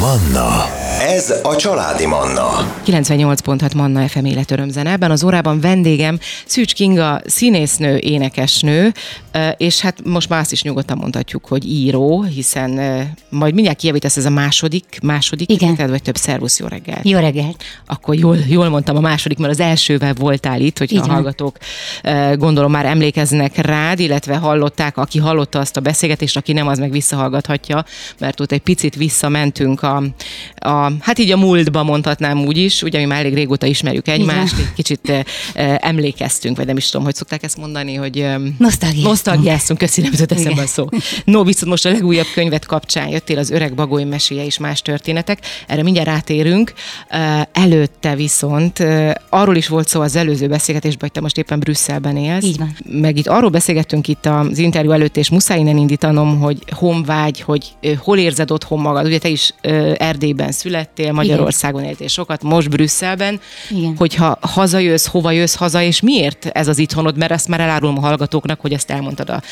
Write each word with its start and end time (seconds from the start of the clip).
Vanna. 0.00 0.89
Ez 1.00 1.34
a 1.42 1.56
családi 1.56 2.06
Manna. 2.06 2.48
98.6 2.86 3.74
Manna 3.74 4.08
FM 4.08 4.24
életörömzene. 4.24 4.90
Ebben 4.90 5.10
az 5.10 5.24
órában 5.24 5.60
vendégem 5.60 6.18
Szűcs 6.46 6.74
Kinga, 6.74 7.20
színésznő, 7.26 7.98
énekesnő, 7.98 8.92
és 9.56 9.80
hát 9.80 10.04
most 10.04 10.28
már 10.28 10.40
azt 10.40 10.52
is 10.52 10.62
nyugodtan 10.62 10.96
mondhatjuk, 10.96 11.46
hogy 11.46 11.66
író, 11.66 12.22
hiszen 12.22 12.70
majd 13.28 13.54
mindjárt 13.54 13.78
kijavítasz 13.78 14.16
ez 14.16 14.24
a 14.24 14.30
második, 14.30 14.98
második 15.02 15.50
Igen. 15.50 15.68
Életed, 15.68 15.90
vagy 15.90 16.02
több 16.02 16.16
szervusz, 16.16 16.58
jó 16.58 16.66
reggelt. 16.66 17.08
Jó 17.08 17.18
reggelt. 17.18 17.62
Akkor 17.86 18.14
jól, 18.14 18.36
jól 18.48 18.68
mondtam 18.68 18.96
a 18.96 19.00
második, 19.00 19.38
mert 19.38 19.52
az 19.52 19.60
elsővel 19.60 20.14
voltál 20.14 20.60
itt, 20.60 20.78
hogyha 20.78 20.96
Így 20.96 21.08
a 21.08 21.12
hallgatók 21.12 21.56
gondolom 22.34 22.70
már 22.70 22.86
emlékeznek 22.86 23.56
rád, 23.56 24.00
illetve 24.00 24.36
hallották, 24.36 24.96
aki 24.96 25.18
hallotta 25.18 25.58
azt 25.58 25.76
a 25.76 25.80
beszélgetést, 25.80 26.36
aki 26.36 26.52
nem, 26.52 26.66
az 26.66 26.78
meg 26.78 26.90
visszahallgathatja, 26.90 27.84
mert 28.18 28.40
ott 28.40 28.52
egy 28.52 28.62
picit 28.62 28.94
visszamentünk 28.94 29.82
a, 29.82 30.02
a 30.54 30.89
hát 31.00 31.18
így 31.18 31.30
a 31.30 31.36
múltba 31.36 31.82
mondhatnám 31.82 32.44
úgy 32.44 32.56
is, 32.56 32.82
ugye 32.82 32.98
mi 32.98 33.04
már 33.04 33.18
elég 33.18 33.34
régóta 33.34 33.66
ismerjük 33.66 34.08
egymást, 34.08 34.58
egy 34.58 34.72
kicsit 34.74 35.10
eh, 35.10 35.20
eh, 35.54 35.76
emlékeztünk, 35.80 36.56
vagy 36.56 36.66
nem 36.66 36.76
is 36.76 36.88
tudom, 36.88 37.04
hogy 37.06 37.14
szokták 37.14 37.42
ezt 37.42 37.56
mondani, 37.56 37.94
hogy 37.94 38.18
em, 38.18 38.54
Nosztalgiáztunk. 38.58 39.06
Nosztalgiáztunk, 39.06 39.78
köszi, 39.78 40.00
nem 40.00 40.10
jutott 40.12 40.32
eszembe 40.32 40.66
szó. 40.66 40.86
No, 41.24 41.44
viszont 41.44 41.70
most 41.70 41.86
a 41.86 41.90
legújabb 41.90 42.26
könyvet 42.34 42.66
kapcsán 42.66 43.08
jöttél 43.08 43.38
az 43.38 43.50
öreg 43.50 43.74
bagoly 43.74 44.04
meséje 44.04 44.44
és 44.44 44.58
más 44.58 44.82
történetek. 44.82 45.38
Erre 45.66 45.82
mindjárt 45.82 46.08
rátérünk. 46.08 46.72
Eh, 47.08 47.42
Előtte 47.52 48.14
viszont 48.14 48.78
eh, 48.80 49.10
arról 49.28 49.56
is 49.56 49.68
volt 49.68 49.88
szó 49.88 50.00
az 50.00 50.16
előző 50.16 50.46
beszélgetésben, 50.48 51.00
hogy 51.00 51.12
te 51.12 51.20
most 51.20 51.38
éppen 51.38 51.58
Brüsszelben 51.60 52.16
élsz. 52.16 52.44
Így 52.44 52.58
van. 52.58 52.76
Meg 52.84 53.16
itt 53.18 53.26
arról 53.26 53.50
beszélgettünk 53.50 54.08
itt 54.08 54.26
az 54.26 54.58
interjú 54.58 54.90
előtt, 54.90 55.16
és 55.16 55.30
muszáj 55.30 55.58
innen 55.58 55.76
indítanom, 55.76 56.38
hogy 56.38 56.58
honvágy, 56.70 57.40
hogy 57.40 57.66
eh, 57.80 57.96
hol 57.96 58.18
érzed 58.18 58.50
otthon 58.50 58.80
magad. 58.80 59.06
Ugye 59.06 59.18
te 59.18 59.28
is 59.28 59.54
eh, 59.60 59.92
Erdélyben 59.98 60.52
születtél, 60.80 61.12
Magyarországon 61.12 61.84
éltél 61.84 62.08
sokat, 62.08 62.42
most 62.42 62.70
Brüsszelben. 62.70 63.40
Igen. 63.70 63.94
Hogyha 63.96 64.38
hazajössz, 64.40 65.06
hova 65.06 65.30
jössz 65.30 65.54
haza, 65.54 65.82
és 65.82 66.00
miért 66.00 66.44
ez 66.44 66.68
az 66.68 66.78
itthonod, 66.78 67.16
mert 67.16 67.32
ezt 67.32 67.48
már 67.48 67.60
elárulom 67.60 67.98
a 67.98 68.00
hallgatóknak, 68.00 68.60
hogy 68.60 68.72
ezt 68.72 68.90
elmondtad 68.90 69.30
a 69.30 69.42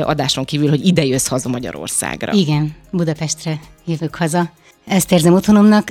adáson 0.00 0.44
kívül, 0.44 0.68
hogy 0.68 0.86
ide 0.86 1.04
jössz 1.04 1.26
haza 1.26 1.48
Magyarországra. 1.48 2.32
Igen, 2.32 2.74
Budapestre 2.90 3.60
jövök 3.86 4.14
haza. 4.14 4.50
Ezt 4.86 5.12
érzem 5.12 5.34
otthonomnak. 5.34 5.88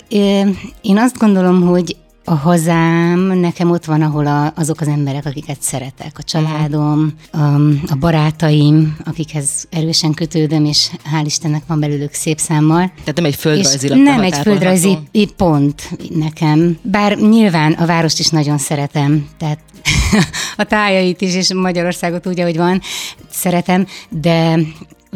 Én 0.81 0.97
azt 0.97 1.17
gondolom, 1.17 1.61
hogy 1.61 1.95
a 2.29 2.35
hazám 2.35 3.19
nekem 3.19 3.71
ott 3.71 3.85
van, 3.85 4.01
ahol 4.01 4.27
a, 4.27 4.53
azok 4.55 4.81
az 4.81 4.87
emberek, 4.87 5.25
akiket 5.25 5.61
szeretek. 5.61 6.17
A 6.17 6.23
családom, 6.23 7.13
a, 7.31 7.37
a 7.87 7.95
barátaim, 7.99 8.97
akikhez 9.05 9.67
erősen 9.69 10.13
kötődöm, 10.13 10.65
és 10.65 10.89
hál' 11.13 11.25
Istennek 11.25 11.63
van 11.67 11.79
belőlük 11.79 12.13
szép 12.13 12.39
számmal. 12.39 12.91
Tehát 12.99 13.15
nem 13.15 13.25
egy 13.25 13.35
földrajzilag 13.35 13.97
nem 13.97 14.21
egy 14.21 14.35
földrajzi 14.35 14.97
pont 15.35 15.89
nekem. 16.09 16.77
Bár 16.81 17.17
nyilván 17.17 17.71
a 17.71 17.85
várost 17.85 18.19
is 18.19 18.27
nagyon 18.27 18.57
szeretem, 18.57 19.27
tehát 19.37 19.59
a 20.57 20.63
tájait 20.63 21.21
is, 21.21 21.35
és 21.35 21.53
Magyarországot 21.53 22.27
úgy, 22.27 22.39
ahogy 22.39 22.57
van, 22.57 22.81
szeretem, 23.29 23.87
de 24.09 24.59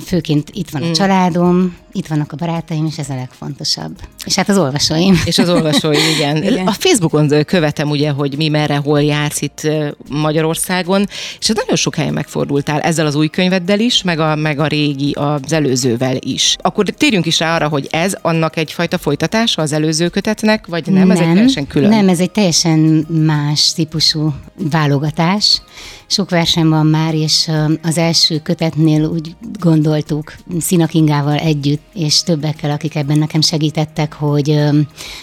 főként 0.06 0.50
itt 0.54 0.70
van 0.70 0.82
a 0.82 0.88
Mm. 0.88 0.92
családom, 0.92 1.76
itt 1.92 2.08
vannak 2.08 2.32
a 2.32 2.36
barátaim, 2.36 2.86
és 2.86 2.98
ez 2.98 3.10
a 3.10 3.16
legfontosabb. 3.16 4.00
És 4.26 4.36
hát 4.36 4.50
az 4.50 4.58
olvasóim. 4.58 5.22
És 5.26 5.38
az 5.38 5.50
olvasói, 5.50 5.98
igen. 6.16 6.38
Igen. 6.52 6.68
A 6.68 6.72
Facebookon 6.72 7.46
követem 7.46 7.90
ugye, 7.90 8.10
hogy 8.12 8.38
mi 8.38 8.48
merre, 8.48 8.76
hol 8.76 9.02
jársz 9.02 9.42
itt 9.42 9.68
Magyarországon, 10.10 11.08
és 11.40 11.48
hát 11.48 11.58
nagyon 11.58 11.76
sok 11.76 11.96
helyen 11.96 12.14
megfordultál 12.14 12.80
ezzel 12.80 13.06
az 13.06 13.16
új 13.16 13.28
könyveddel 13.28 13.80
is, 13.80 14.04
meg 14.04 14.20
a, 14.20 14.36
meg 14.36 14.60
a 14.60 14.68
régi, 14.68 15.12
az 15.12 15.54
előzővel 15.54 16.16
is. 16.20 16.56
Akkor 16.62 16.86
térjünk 16.86 17.26
is 17.26 17.40
rá 17.40 17.56
arra, 17.56 17.68
hogy 17.68 17.88
ez 17.92 18.14
annak 18.22 18.58
egyfajta 18.58 18.98
folytatása 18.98 19.62
az 19.62 19.72
előző 19.72 20.10
kötetnek, 20.10 20.68
vagy 20.68 20.88
nem? 20.88 21.12
Ez 21.12 21.20
egy 21.20 21.34
teljesen 21.34 21.68
külön. 21.68 21.90
Nem, 21.90 22.10
ez 22.10 22.20
egy 22.20 22.32
teljesen 22.32 22.80
más 23.26 23.74
típusú 23.74 24.34
válogatás. 24.72 25.62
Sok 26.08 26.30
verseny 26.30 26.68
van 26.68 26.86
már, 26.86 27.14
és 27.14 27.52
az 27.84 27.98
első 27.98 28.40
kötetnél 28.40 29.06
úgy 29.06 29.36
gondoltuk 29.60 30.34
Szinakingával 30.60 31.38
együtt, 31.38 31.81
és 31.94 32.24
többekkel, 32.24 32.72
akik 32.72 32.96
ebben 32.96 33.18
nekem 33.18 33.42
segítettek, 33.42 34.14
hogy 34.14 34.60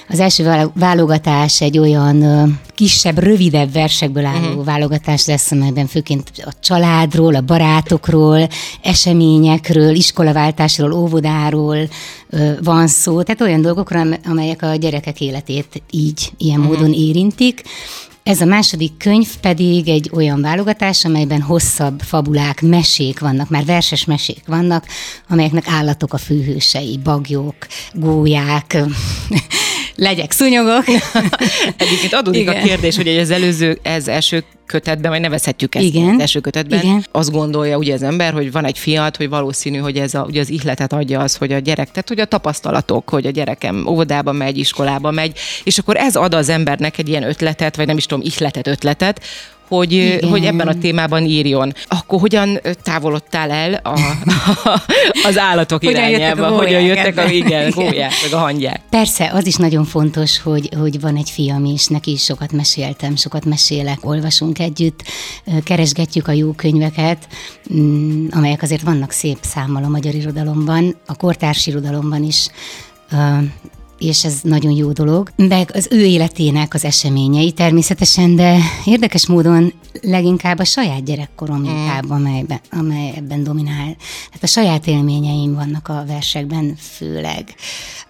az 0.08 0.20
első 0.20 0.44
válo- 0.44 0.72
válogatás 0.74 1.60
egy 1.60 1.78
olyan 1.78 2.24
kisebb, 2.74 3.19
rövidebb 3.19 3.72
versekből 3.72 4.24
álló 4.24 4.48
uh-huh. 4.48 4.64
válogatás 4.64 5.26
lesz, 5.26 5.50
amelyben 5.50 5.86
főként 5.86 6.32
a 6.36 6.52
családról, 6.60 7.34
a 7.34 7.41
barátokról, 7.41 8.48
eseményekről, 8.82 9.94
iskolaváltásról, 9.94 10.92
óvodáról 10.92 11.88
van 12.62 12.86
szó, 12.86 13.22
tehát 13.22 13.40
olyan 13.40 13.62
dolgokról, 13.62 14.00
am- 14.00 14.20
amelyek 14.25 14.62
a 14.62 14.75
gyerekek 14.75 15.20
életét 15.20 15.82
így, 15.90 16.32
ilyen 16.38 16.60
uh-huh. 16.60 16.75
módon 16.75 16.92
érintik. 16.92 17.62
Ez 18.28 18.40
a 18.40 18.44
második 18.44 18.96
könyv 18.96 19.36
pedig 19.40 19.88
egy 19.88 20.10
olyan 20.14 20.40
válogatás, 20.40 21.04
amelyben 21.04 21.40
hosszabb 21.40 22.00
fabulák, 22.00 22.62
mesék 22.62 23.20
vannak, 23.20 23.48
már 23.48 23.64
verses 23.64 24.04
mesék 24.04 24.42
vannak, 24.46 24.86
amelyeknek 25.28 25.64
állatok 25.68 26.12
a 26.12 26.18
főhősei, 26.18 26.98
bagyok, 27.02 27.56
gólyák, 27.92 28.78
legyek, 29.98 30.32
szúnyogok. 30.32 30.84
Egyébként 31.76 32.12
adódik 32.12 32.48
a 32.48 32.53
Igen. 32.53 32.64
kérdés, 32.64 32.97
hogy 32.97 33.09
az 33.09 33.31
előző, 33.31 33.78
ez 33.82 34.09
első 34.09 34.44
kötetben, 34.66 35.10
vagy 35.10 35.20
nevezhetjük 35.20 35.75
ezt 35.75 35.84
Igen. 35.84 36.14
az 36.14 36.20
első 36.20 36.41
kötetben, 36.41 36.78
Igen. 36.78 37.06
azt 37.12 37.31
gondolja 37.31 37.76
ugye 37.76 37.94
az 37.94 38.03
ember, 38.03 38.32
hogy 38.32 38.53
van 38.53 38.64
egy 38.64 38.78
fiat, 38.78 39.16
hogy 39.16 39.28
valószínű, 39.28 39.78
hogy 39.78 39.97
ez 39.97 40.14
a, 40.14 40.25
ugye 40.28 40.41
az 40.41 40.50
ihletet 40.50 40.92
adja 40.92 41.20
az, 41.20 41.37
hogy 41.37 41.53
a 41.53 41.58
gyerek, 41.58 41.91
tehát 41.91 42.08
hogy 42.08 42.20
a 42.20 42.25
tapasztalatok, 42.25 43.08
hogy 43.08 43.26
a 43.26 43.31
gyerekem 43.31 43.87
óvodába 43.87 44.32
megy, 44.32 44.58
iskolába 44.58 45.10
megy, 45.10 45.38
és 45.64 45.78
akkor 45.78 45.97
ez 45.97 46.16
ad 46.16 46.34
az 46.34 46.48
embernek 46.48 46.98
egy 46.98 47.08
ilyen 47.08 47.22
ötletet, 47.22 47.76
vagy 47.76 47.87
nem 47.87 47.97
is 47.97 48.06
tudom, 48.06 48.25
ihletet, 48.26 48.66
ötletet, 48.66 49.20
hogy, 49.68 49.92
Igen. 49.92 50.28
hogy 50.28 50.44
ebben 50.44 50.68
a 50.68 50.78
témában 50.78 51.24
írjon. 51.24 51.72
Akkor 51.88 52.20
hogyan 52.20 52.60
távolodtál 52.82 53.50
el 53.50 53.74
a, 53.74 54.00
az 55.28 55.38
állatok 55.38 55.84
Hogyan 55.84 56.08
jöttek 56.08 56.18
irányába? 56.18 56.56
Hogyan 56.56 56.80
jöttek 56.80 57.18
a 57.18 57.30
igen, 57.30 57.70
gólyák, 57.70 58.12
meg 58.22 58.32
a 58.32 58.38
hangyák? 58.38 58.80
Persze, 58.90 59.30
az 59.32 59.46
is 59.46 59.54
nagyon 59.54 59.84
fontos, 59.84 60.40
hogy, 60.40 60.68
hogy 60.78 61.00
van 61.00 61.16
egy 61.16 61.30
fiam 61.30 61.64
is, 61.64 61.86
neki 61.86 62.10
is 62.10 62.22
sokat 62.22 62.52
meséltem, 62.52 63.16
sokat 63.16 63.44
mesélek, 63.44 63.98
olvasunk 64.00 64.58
együtt, 64.58 65.02
keresgetjük 65.64 66.28
a 66.28 66.32
jó 66.32 66.52
könyveket, 66.52 67.28
mm, 67.74 68.26
amelyek 68.30 68.62
azért 68.62 68.82
vannak 68.82 69.10
szép 69.10 69.38
számmal 69.40 69.84
a 69.84 69.88
magyar 69.88 70.14
irodalomban, 70.14 70.96
a 71.06 71.16
kortárs 71.16 71.66
irodalomban 71.66 72.22
is, 72.22 72.48
és 73.98 74.25
ez 74.25 74.38
nagyon 74.42 74.72
jó 74.72 74.92
dolog. 74.92 75.31
Meg 75.36 75.70
az 75.75 75.88
ő 75.91 76.04
életének 76.04 76.75
az 76.75 76.84
eseményei 76.84 77.53
természetesen, 77.53 78.36
de 78.36 78.59
érdekes 78.84 79.26
módon 79.26 79.72
leginkább 80.03 80.59
a 80.59 80.64
saját 80.64 81.04
gyerekkorom 81.04 81.64
inkább, 81.64 82.10
amelyben, 82.10 82.60
amely 82.70 83.12
ebben 83.16 83.44
dominál. 83.44 83.97
Hát 84.31 84.42
a 84.42 84.47
saját 84.47 84.87
élményeim 84.87 85.54
vannak 85.54 85.88
a 85.88 86.04
versekben 86.06 86.76
főleg 86.97 87.54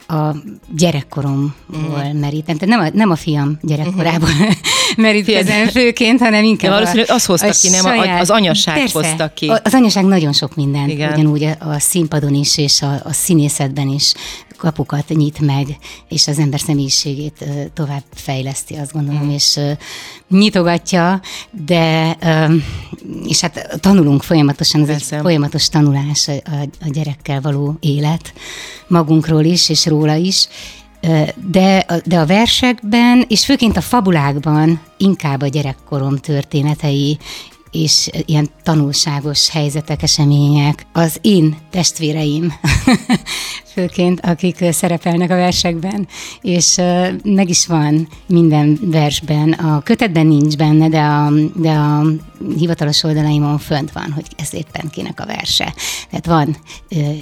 a 0.09 0.37
gyerekkoromból 0.77 2.12
merítem. 2.12 2.56
Tehát 2.56 2.77
nem 2.77 2.81
a, 2.81 2.91
nem 2.93 3.10
a 3.10 3.16
fiam 3.16 3.59
gyerekkorából 3.62 4.28
merítkezem 4.97 5.69
főként, 5.69 6.21
hanem 6.21 6.44
inkább 6.44 6.71
De 6.71 6.77
valószínűleg 6.77 7.10
a, 7.10 7.15
azt 7.15 7.27
hoztak 7.27 7.56
ki, 7.60 7.69
nem 7.69 7.84
a- 7.84 8.19
az 8.19 8.31
anyaság 8.31 8.75
Persze, 8.78 8.98
hoztak 8.98 9.34
ki. 9.34 9.48
Az 9.48 9.75
anyaság 9.75 10.04
nagyon 10.04 10.32
sok 10.32 10.54
minden, 10.54 10.88
Igen. 10.88 11.12
ugyanúgy 11.12 11.43
a, 11.43 11.56
a 11.59 11.78
színpadon 11.78 12.34
is, 12.34 12.59
és 12.59 12.82
a, 12.82 13.00
a 13.04 13.12
színészetben 13.12 13.88
is 13.88 14.12
kapukat 14.56 15.09
nyit 15.09 15.41
meg, 15.41 15.66
és 16.09 16.28
az 16.28 16.39
ember 16.39 16.61
személyiségét 16.61 17.44
tovább 17.75 18.03
fejleszti, 18.15 18.75
azt 18.75 18.93
gondolom, 18.93 19.22
Mm. 19.25 19.31
és 19.31 19.61
nyitogatja, 20.28 21.21
de 21.50 22.16
és 23.25 23.41
hát 23.41 23.78
tanulunk 23.81 24.22
folyamatosan, 24.22 24.81
ez 24.81 24.87
Persze. 24.87 25.16
egy 25.16 25.22
folyamatos 25.22 25.69
tanulás 25.69 26.28
a, 26.28 26.33
a, 26.84 26.89
gyerekkel 26.91 27.41
való 27.41 27.77
élet, 27.81 28.33
magunkról 28.87 29.44
is, 29.44 29.69
és 29.69 29.87
róla 29.87 30.15
is. 30.15 30.49
De, 31.51 31.86
de 32.04 32.19
a 32.19 32.27
versekben, 32.27 33.24
és 33.28 33.45
főként 33.45 33.77
a 33.77 33.81
fabulákban 33.81 34.81
inkább 34.97 35.42
a 35.42 35.47
gyerekkorom 35.47 36.16
történetei, 36.16 37.19
és 37.70 38.10
ilyen 38.24 38.50
tanulságos 38.62 39.50
helyzetek, 39.50 40.03
események. 40.03 40.86
Az 40.92 41.18
én 41.20 41.56
testvéreim, 41.70 42.53
főként, 43.74 44.20
akik 44.20 44.65
szerepelnek 44.70 45.30
a 45.30 45.34
versekben, 45.34 46.09
és 46.41 46.74
meg 47.24 47.48
is 47.48 47.66
van 47.66 48.09
minden 48.26 48.78
versben. 48.82 49.53
A 49.53 49.82
kötetben 49.82 50.26
nincs 50.26 50.56
benne, 50.56 50.88
de 50.88 51.00
a, 51.00 51.30
de 51.54 51.70
a 51.70 52.03
hivatalos 52.59 53.03
oldalaimon 53.03 53.59
fönt 53.59 53.92
van, 53.92 54.12
hogy 54.12 54.26
ez 54.36 54.54
éppen 54.54 54.91
kinek 54.91 55.21
a 55.21 55.26
verse. 55.26 55.74
Tehát 56.10 56.26
van 56.26 56.56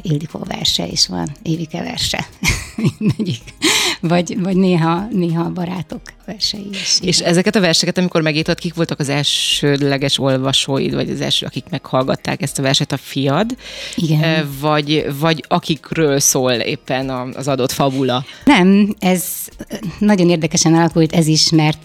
Ildikó 0.02 0.44
verse, 0.48 0.86
és 0.86 1.06
van 1.06 1.28
Évike 1.42 1.82
verse. 1.82 2.26
mindegyik. 2.76 3.42
Vagy, 4.00 4.40
vagy 4.40 4.56
néha, 4.56 5.06
néha 5.10 5.42
a 5.42 5.50
barátok 5.50 6.00
versei 6.26 6.68
is. 6.70 6.98
És 7.00 7.20
ezeket 7.20 7.56
a 7.56 7.60
verseket, 7.60 7.98
amikor 7.98 8.22
megírtad, 8.22 8.58
kik 8.58 8.74
voltak 8.74 8.98
az 8.98 9.08
elsődleges 9.08 10.18
olvasóid, 10.18 10.94
vagy 10.94 11.10
az 11.10 11.20
első, 11.20 11.46
akik 11.46 11.64
meghallgatták 11.70 12.42
ezt 12.42 12.58
a 12.58 12.62
verset, 12.62 12.92
a 12.92 12.96
fiad? 12.96 13.56
Igen. 13.94 14.48
Vagy, 14.60 15.06
vagy 15.20 15.44
akikről 15.48 16.20
szól 16.20 16.52
éppen 16.52 17.10
az 17.10 17.48
adott 17.48 17.72
fabula? 17.72 18.24
Nem, 18.44 18.94
ez 18.98 19.24
nagyon 19.98 20.30
érdekesen 20.30 20.74
alakult 20.74 21.12
ez 21.12 21.26
is, 21.26 21.50
mert 21.50 21.78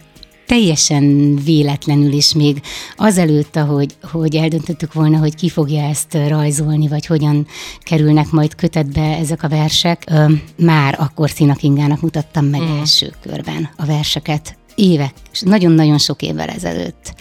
teljesen 0.51 1.35
véletlenül 1.35 2.11
is 2.11 2.33
még 2.33 2.61
azelőtt, 2.95 3.55
ahogy, 3.55 3.95
hogy 4.11 4.35
eldöntöttük 4.35 4.93
volna, 4.93 5.17
hogy 5.17 5.35
ki 5.35 5.49
fogja 5.49 5.83
ezt 5.83 6.17
rajzolni, 6.27 6.87
vagy 6.87 7.05
hogyan 7.05 7.47
kerülnek 7.79 8.29
majd 8.31 8.55
kötetbe 8.55 9.01
ezek 9.01 9.43
a 9.43 9.47
versek, 9.47 10.03
ö, 10.11 10.25
már 10.57 10.95
akkor 10.99 11.29
Szina 11.29 11.53
Kingának 11.53 12.01
mutattam 12.01 12.45
meg 12.45 12.61
mm. 12.61 12.77
első 12.79 13.13
körben 13.21 13.69
a 13.77 13.85
verseket. 13.85 14.57
Évek, 14.75 15.13
nagyon-nagyon 15.39 15.97
sok 15.97 16.21
évvel 16.21 16.49
ezelőtt. 16.49 17.13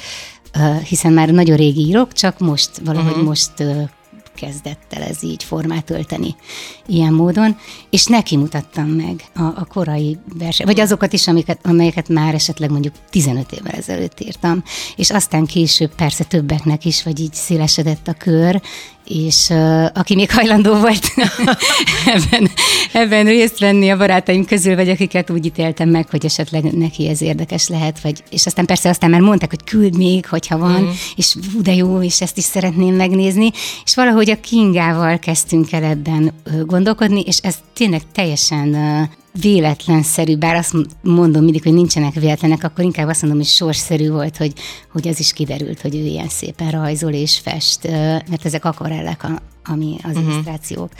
Ö, 0.54 0.74
hiszen 0.88 1.12
már 1.12 1.28
nagyon 1.28 1.56
régi 1.56 1.80
írok, 1.80 2.12
csak 2.12 2.38
most, 2.38 2.70
valahogy 2.84 3.10
uh-huh. 3.10 3.26
most 3.26 3.60
ö, 3.60 3.82
kezdett 4.40 4.92
el 4.92 5.02
ez 5.02 5.22
így 5.22 5.44
formát 5.44 5.90
ölteni 5.90 6.34
ilyen 6.86 7.12
módon, 7.12 7.56
és 7.90 8.06
neki 8.06 8.36
mutattam 8.36 8.88
meg 8.88 9.24
a, 9.34 9.42
a 9.42 9.66
korai 9.68 10.18
verseket, 10.38 10.72
vagy 10.72 10.80
azokat 10.80 11.12
is, 11.12 11.26
amiket, 11.26 11.66
amelyeket 11.66 12.08
már 12.08 12.34
esetleg 12.34 12.70
mondjuk 12.70 12.94
15 13.10 13.52
évvel 13.52 13.72
ezelőtt 13.72 14.20
írtam, 14.20 14.62
és 14.96 15.10
aztán 15.10 15.46
később 15.46 15.94
persze 15.94 16.24
többeknek 16.24 16.84
is, 16.84 17.02
vagy 17.02 17.20
így 17.20 17.34
szélesedett 17.34 18.08
a 18.08 18.12
kör, 18.12 18.60
és 19.10 19.48
uh, 19.48 19.84
aki 19.94 20.14
még 20.14 20.30
hajlandó 20.30 20.74
volt 20.74 21.12
ebben, 22.14 22.50
ebben 22.92 23.24
részt 23.24 23.58
venni 23.58 23.90
a 23.90 23.96
barátaim 23.96 24.44
közül, 24.44 24.74
vagy 24.74 24.88
akiket 24.88 25.30
úgy 25.30 25.46
ítéltem 25.46 25.88
meg, 25.88 26.10
hogy 26.10 26.24
esetleg 26.24 26.62
neki 26.62 27.08
ez 27.08 27.22
érdekes 27.22 27.68
lehet, 27.68 28.00
vagy, 28.00 28.22
és 28.30 28.46
aztán 28.46 28.66
persze 28.66 28.88
aztán 28.88 29.10
már 29.10 29.20
mondták, 29.20 29.50
hogy 29.50 29.64
küld 29.64 29.96
még, 29.96 30.26
hogyha 30.26 30.58
van, 30.58 30.82
mm. 30.82 30.88
és 31.16 31.34
de 31.62 31.74
jó, 31.74 32.02
és 32.02 32.20
ezt 32.20 32.36
is 32.36 32.44
szeretném 32.44 32.94
megnézni, 32.94 33.50
és 33.84 33.94
valahogy 33.94 34.30
a 34.30 34.40
Kingával 34.40 35.18
kezdtünk 35.18 35.72
el 35.72 35.84
ebben 35.84 36.32
gondolkodni, 36.66 37.20
és 37.20 37.38
ez 37.38 37.54
tényleg 37.74 38.02
teljesen 38.12 38.76
véletlenszerű, 39.32 40.36
bár 40.36 40.54
azt 40.54 40.74
mondom 41.02 41.44
mindig, 41.44 41.62
hogy 41.62 41.72
nincsenek 41.72 42.14
véletlenek, 42.14 42.64
akkor 42.64 42.84
inkább 42.84 43.08
azt 43.08 43.20
mondom, 43.20 43.38
hogy 43.38 43.48
sorszerű 43.48 44.10
volt, 44.10 44.36
hogy, 44.36 44.52
hogy 44.92 45.08
az 45.08 45.20
is 45.20 45.32
kiderült, 45.32 45.80
hogy 45.80 45.94
ő 45.94 46.04
ilyen 46.04 46.28
szépen 46.28 46.70
rajzol 46.70 47.12
és 47.12 47.38
fest, 47.38 47.88
mert 48.28 48.44
ezek 48.44 48.64
akvarellek, 48.64 49.24
a, 49.24 49.38
ami 49.64 49.96
az 50.02 50.10
uh-huh. 50.10 50.30
illusztrációk. 50.30 50.90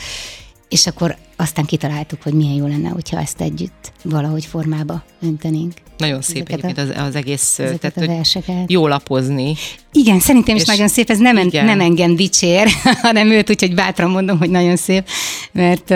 És 0.71 0.87
akkor 0.87 1.15
aztán 1.35 1.65
kitaláltuk, 1.65 2.23
hogy 2.23 2.33
milyen 2.33 2.53
jó 2.53 2.65
lenne, 2.65 2.89
hogyha 2.89 3.19
ezt 3.19 3.41
együtt 3.41 3.91
valahogy 4.03 4.45
formába 4.45 5.03
öntenénk. 5.21 5.73
Nagyon 5.97 6.21
szép 6.21 6.47
Ezeket 6.49 6.63
egyébként 6.63 6.97
az, 6.97 7.07
az 7.07 7.15
egész, 7.15 7.55
tehát, 7.55 7.97
a 7.97 8.05
verseket. 8.05 8.71
jó 8.71 8.87
lapozni. 8.87 9.55
Igen, 9.91 10.19
szerintem 10.19 10.55
is 10.55 10.63
nagyon 10.63 10.87
szép, 10.87 11.09
ez 11.09 11.17
nem, 11.17 11.37
en, 11.37 11.49
nem 11.51 11.81
engem 11.81 12.15
dicsér, 12.15 12.67
hanem 13.01 13.29
őt, 13.31 13.49
úgyhogy 13.49 13.75
bátran 13.75 14.09
mondom, 14.09 14.37
hogy 14.37 14.49
nagyon 14.49 14.75
szép, 14.75 15.07
mert, 15.51 15.89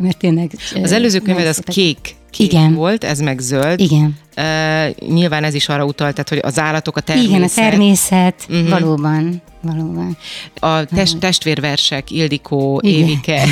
mert 0.00 0.16
tényleg... 0.18 0.50
Az 0.82 0.92
előző 0.92 1.18
könyved 1.18 1.46
az 1.46 1.54
szépek. 1.54 1.74
kék, 1.74 2.14
kék 2.30 2.52
Igen. 2.52 2.74
volt, 2.74 3.04
ez 3.04 3.20
meg 3.20 3.38
zöld. 3.38 3.80
Igen. 3.80 4.18
Uh, 4.36 5.08
nyilván 5.08 5.44
ez 5.44 5.54
is 5.54 5.68
arra 5.68 5.84
utalt, 5.84 6.12
tehát, 6.12 6.28
hogy 6.28 6.40
az 6.42 6.58
állatok, 6.58 6.96
a 6.96 7.00
természet, 7.00 7.30
Igen, 7.30 7.42
a 7.42 7.48
természet, 7.48 8.46
uh-huh. 8.48 8.68
valóban, 8.68 9.42
valóban. 9.62 10.16
a 10.54 10.84
test, 10.84 11.18
testvérversek, 11.18 12.10
Ildikó, 12.10 12.80
Igen. 12.84 12.98
Évike, 12.98 13.44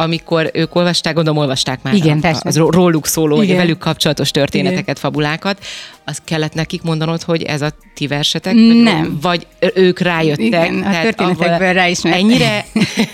amikor 0.00 0.50
ők 0.52 0.74
olvasták, 0.74 1.14
gondolom 1.14 1.40
olvasták 1.40 1.82
már 1.82 1.94
Igen, 1.94 2.18
a, 2.18 2.40
az 2.40 2.56
róluk 2.56 3.06
szóló, 3.06 3.42
Igen. 3.42 3.56
velük 3.56 3.78
kapcsolatos 3.78 4.30
történeteket, 4.30 4.98
fabulákat, 4.98 5.64
az 6.04 6.20
kellett 6.24 6.54
nekik 6.54 6.82
mondanod, 6.82 7.22
hogy 7.22 7.42
ez 7.42 7.62
a 7.62 7.70
ti 7.94 8.06
versetek? 8.06 8.54
Nem. 8.54 9.18
Vagy 9.22 9.46
ők 9.74 9.98
rájöttek? 9.98 10.44
Igen, 10.44 10.82
a 10.82 11.00
történetekből 11.00 11.72
ráismertek. 11.72 12.20
Ennyire, 12.22 12.64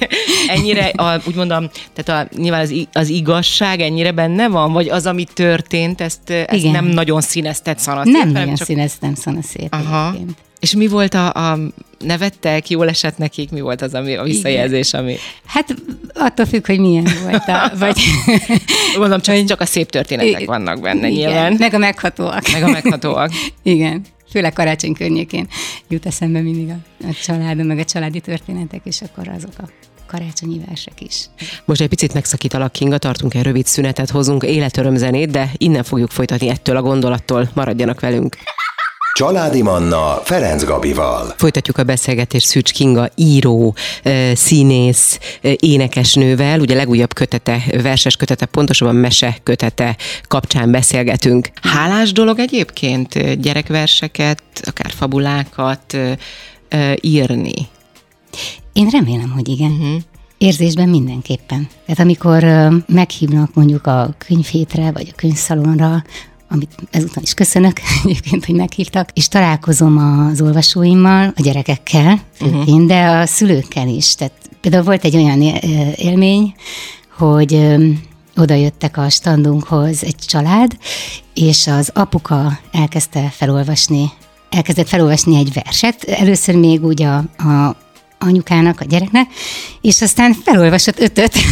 ennyire 0.56 0.84
a, 0.84 1.20
úgy 1.26 1.34
mondom, 1.34 1.70
tehát 1.94 2.26
a, 2.32 2.36
nyilván 2.36 2.60
az, 2.60 2.74
az 2.92 3.08
igazság 3.08 3.80
ennyire 3.80 4.12
benne 4.12 4.48
van, 4.48 4.72
vagy 4.72 4.88
az, 4.88 5.06
ami 5.06 5.24
történt, 5.34 6.00
ezt, 6.00 6.30
ezt 6.30 6.52
Igen. 6.52 6.72
nem 6.72 6.84
nagyon 6.84 7.20
színezted 7.20 7.78
szanaszét, 7.78 8.12
Nem 8.12 8.28
nagyon 8.28 8.54
csak 8.54 8.66
színeztem 8.66 9.14
szanaszét 9.14 9.68
Aha. 9.70 10.08
egyébként. 10.08 10.44
És 10.60 10.74
mi 10.74 10.86
volt 10.86 11.14
a, 11.14 11.32
a 11.32 11.58
nevettek, 11.98 12.70
jól 12.70 12.88
esett 12.88 13.18
nekik, 13.18 13.50
mi 13.50 13.60
volt 13.60 13.82
az 13.82 13.94
ami, 13.94 14.14
a 14.14 14.22
visszajelzés, 14.22 14.94
ami... 14.94 15.16
Hát 15.46 15.74
attól 16.14 16.46
függ, 16.46 16.66
hogy 16.66 16.78
milyen 16.78 17.08
volt 17.22 17.48
a, 17.48 17.72
vagy... 17.78 18.00
Mondom, 18.98 19.20
csak, 19.20 19.44
csak 19.44 19.60
a 19.60 19.66
szép 19.66 19.90
történetek 19.90 20.44
vannak 20.44 20.80
benne 20.80 21.08
Igen, 21.08 21.12
nyilván, 21.12 21.56
Meg 21.58 21.74
a 21.74 21.78
meghatóak. 21.78 22.52
meg 22.52 22.62
a 22.62 22.68
meghatóak. 22.68 23.30
Igen. 23.62 24.04
Főleg 24.30 24.52
karácsony 24.52 24.92
környékén 24.92 25.48
jut 25.88 26.06
eszembe 26.06 26.40
mindig 26.40 26.68
a, 26.68 27.06
a 27.06 27.12
családom, 27.22 27.66
meg 27.66 27.78
a 27.78 27.84
családi 27.84 28.20
történetek, 28.20 28.80
és 28.84 29.02
akkor 29.02 29.28
azok 29.28 29.52
a 29.58 29.68
karácsonyi 30.06 30.60
versek 30.66 31.00
is. 31.00 31.26
Most 31.64 31.80
egy 31.80 31.88
picit 31.88 32.14
megszakítalak, 32.14 32.72
Kinga, 32.72 32.98
tartunk 32.98 33.34
egy 33.34 33.42
rövid 33.42 33.66
szünetet, 33.66 34.10
hozunk 34.10 34.42
életörömzenét, 34.42 35.30
de 35.30 35.50
innen 35.56 35.82
fogjuk 35.82 36.10
folytatni 36.10 36.48
ettől 36.48 36.76
a 36.76 36.82
gondolattól. 36.82 37.50
Maradjanak 37.54 38.00
velünk. 38.00 38.36
Családi 39.16 39.62
Manna 39.62 40.20
Ferenc 40.24 40.64
Gabival. 40.64 41.34
Folytatjuk 41.36 41.78
a 41.78 41.84
beszélgetést 41.84 42.46
Szűcs 42.46 42.72
Kinga 42.72 43.08
író, 43.14 43.74
színész, 44.32 45.18
énekesnővel. 45.56 46.60
Ugye 46.60 46.74
legújabb 46.74 47.14
kötete, 47.14 47.62
verses 47.82 48.16
kötete, 48.16 48.46
pontosabban 48.46 48.94
mese 48.94 49.36
kötete 49.42 49.96
kapcsán 50.22 50.70
beszélgetünk. 50.70 51.50
Hálás 51.62 52.12
dolog 52.12 52.38
egyébként 52.38 53.40
gyerekverseket, 53.40 54.42
akár 54.62 54.90
fabulákat 54.90 55.96
írni. 57.00 57.68
Én 58.72 58.88
remélem, 58.88 59.30
hogy 59.30 59.48
igen. 59.48 59.70
Uh-huh. 59.70 60.00
Érzésben 60.38 60.88
mindenképpen. 60.88 61.68
Tehát 61.86 62.00
amikor 62.00 62.44
meghívnak 62.86 63.54
mondjuk 63.54 63.86
a 63.86 64.14
könyvhétre, 64.18 64.90
vagy 64.90 65.08
a 65.12 65.14
könyvszalonra, 65.16 66.04
amit 66.48 66.74
ezúttal 66.90 67.22
is 67.22 67.34
köszönök 67.34 67.80
egyébként, 68.04 68.44
hogy 68.44 68.54
meghívtak, 68.54 69.08
és 69.12 69.28
találkozom 69.28 69.98
az 69.98 70.40
olvasóimmal, 70.40 71.32
a 71.36 71.42
gyerekekkel, 71.42 72.20
uh-huh. 72.40 72.86
de 72.86 73.06
a 73.06 73.26
szülőkkel 73.26 73.88
is. 73.88 74.14
Tehát 74.14 74.32
például 74.60 74.84
volt 74.84 75.04
egy 75.04 75.16
olyan 75.16 75.40
ö, 75.40 75.52
élmény, 75.96 76.54
hogy 77.18 77.76
oda 78.36 78.54
jöttek 78.54 78.96
a 78.96 79.08
standunkhoz 79.08 80.04
egy 80.04 80.16
család, 80.16 80.76
és 81.34 81.66
az 81.66 81.90
apuka 81.94 82.58
elkezdte 82.72 83.28
felolvasni, 83.30 84.10
elkezdett 84.50 84.88
felolvasni 84.88 85.36
egy 85.36 85.52
verset, 85.52 86.04
először 86.04 86.54
még 86.54 86.84
úgy 86.84 87.02
a, 87.02 87.16
a 87.36 87.76
anyukának, 88.18 88.80
a 88.80 88.84
gyereknek, 88.84 89.26
és 89.80 90.02
aztán 90.02 90.36
felolvasott 90.44 91.00
ötöt. 91.00 91.32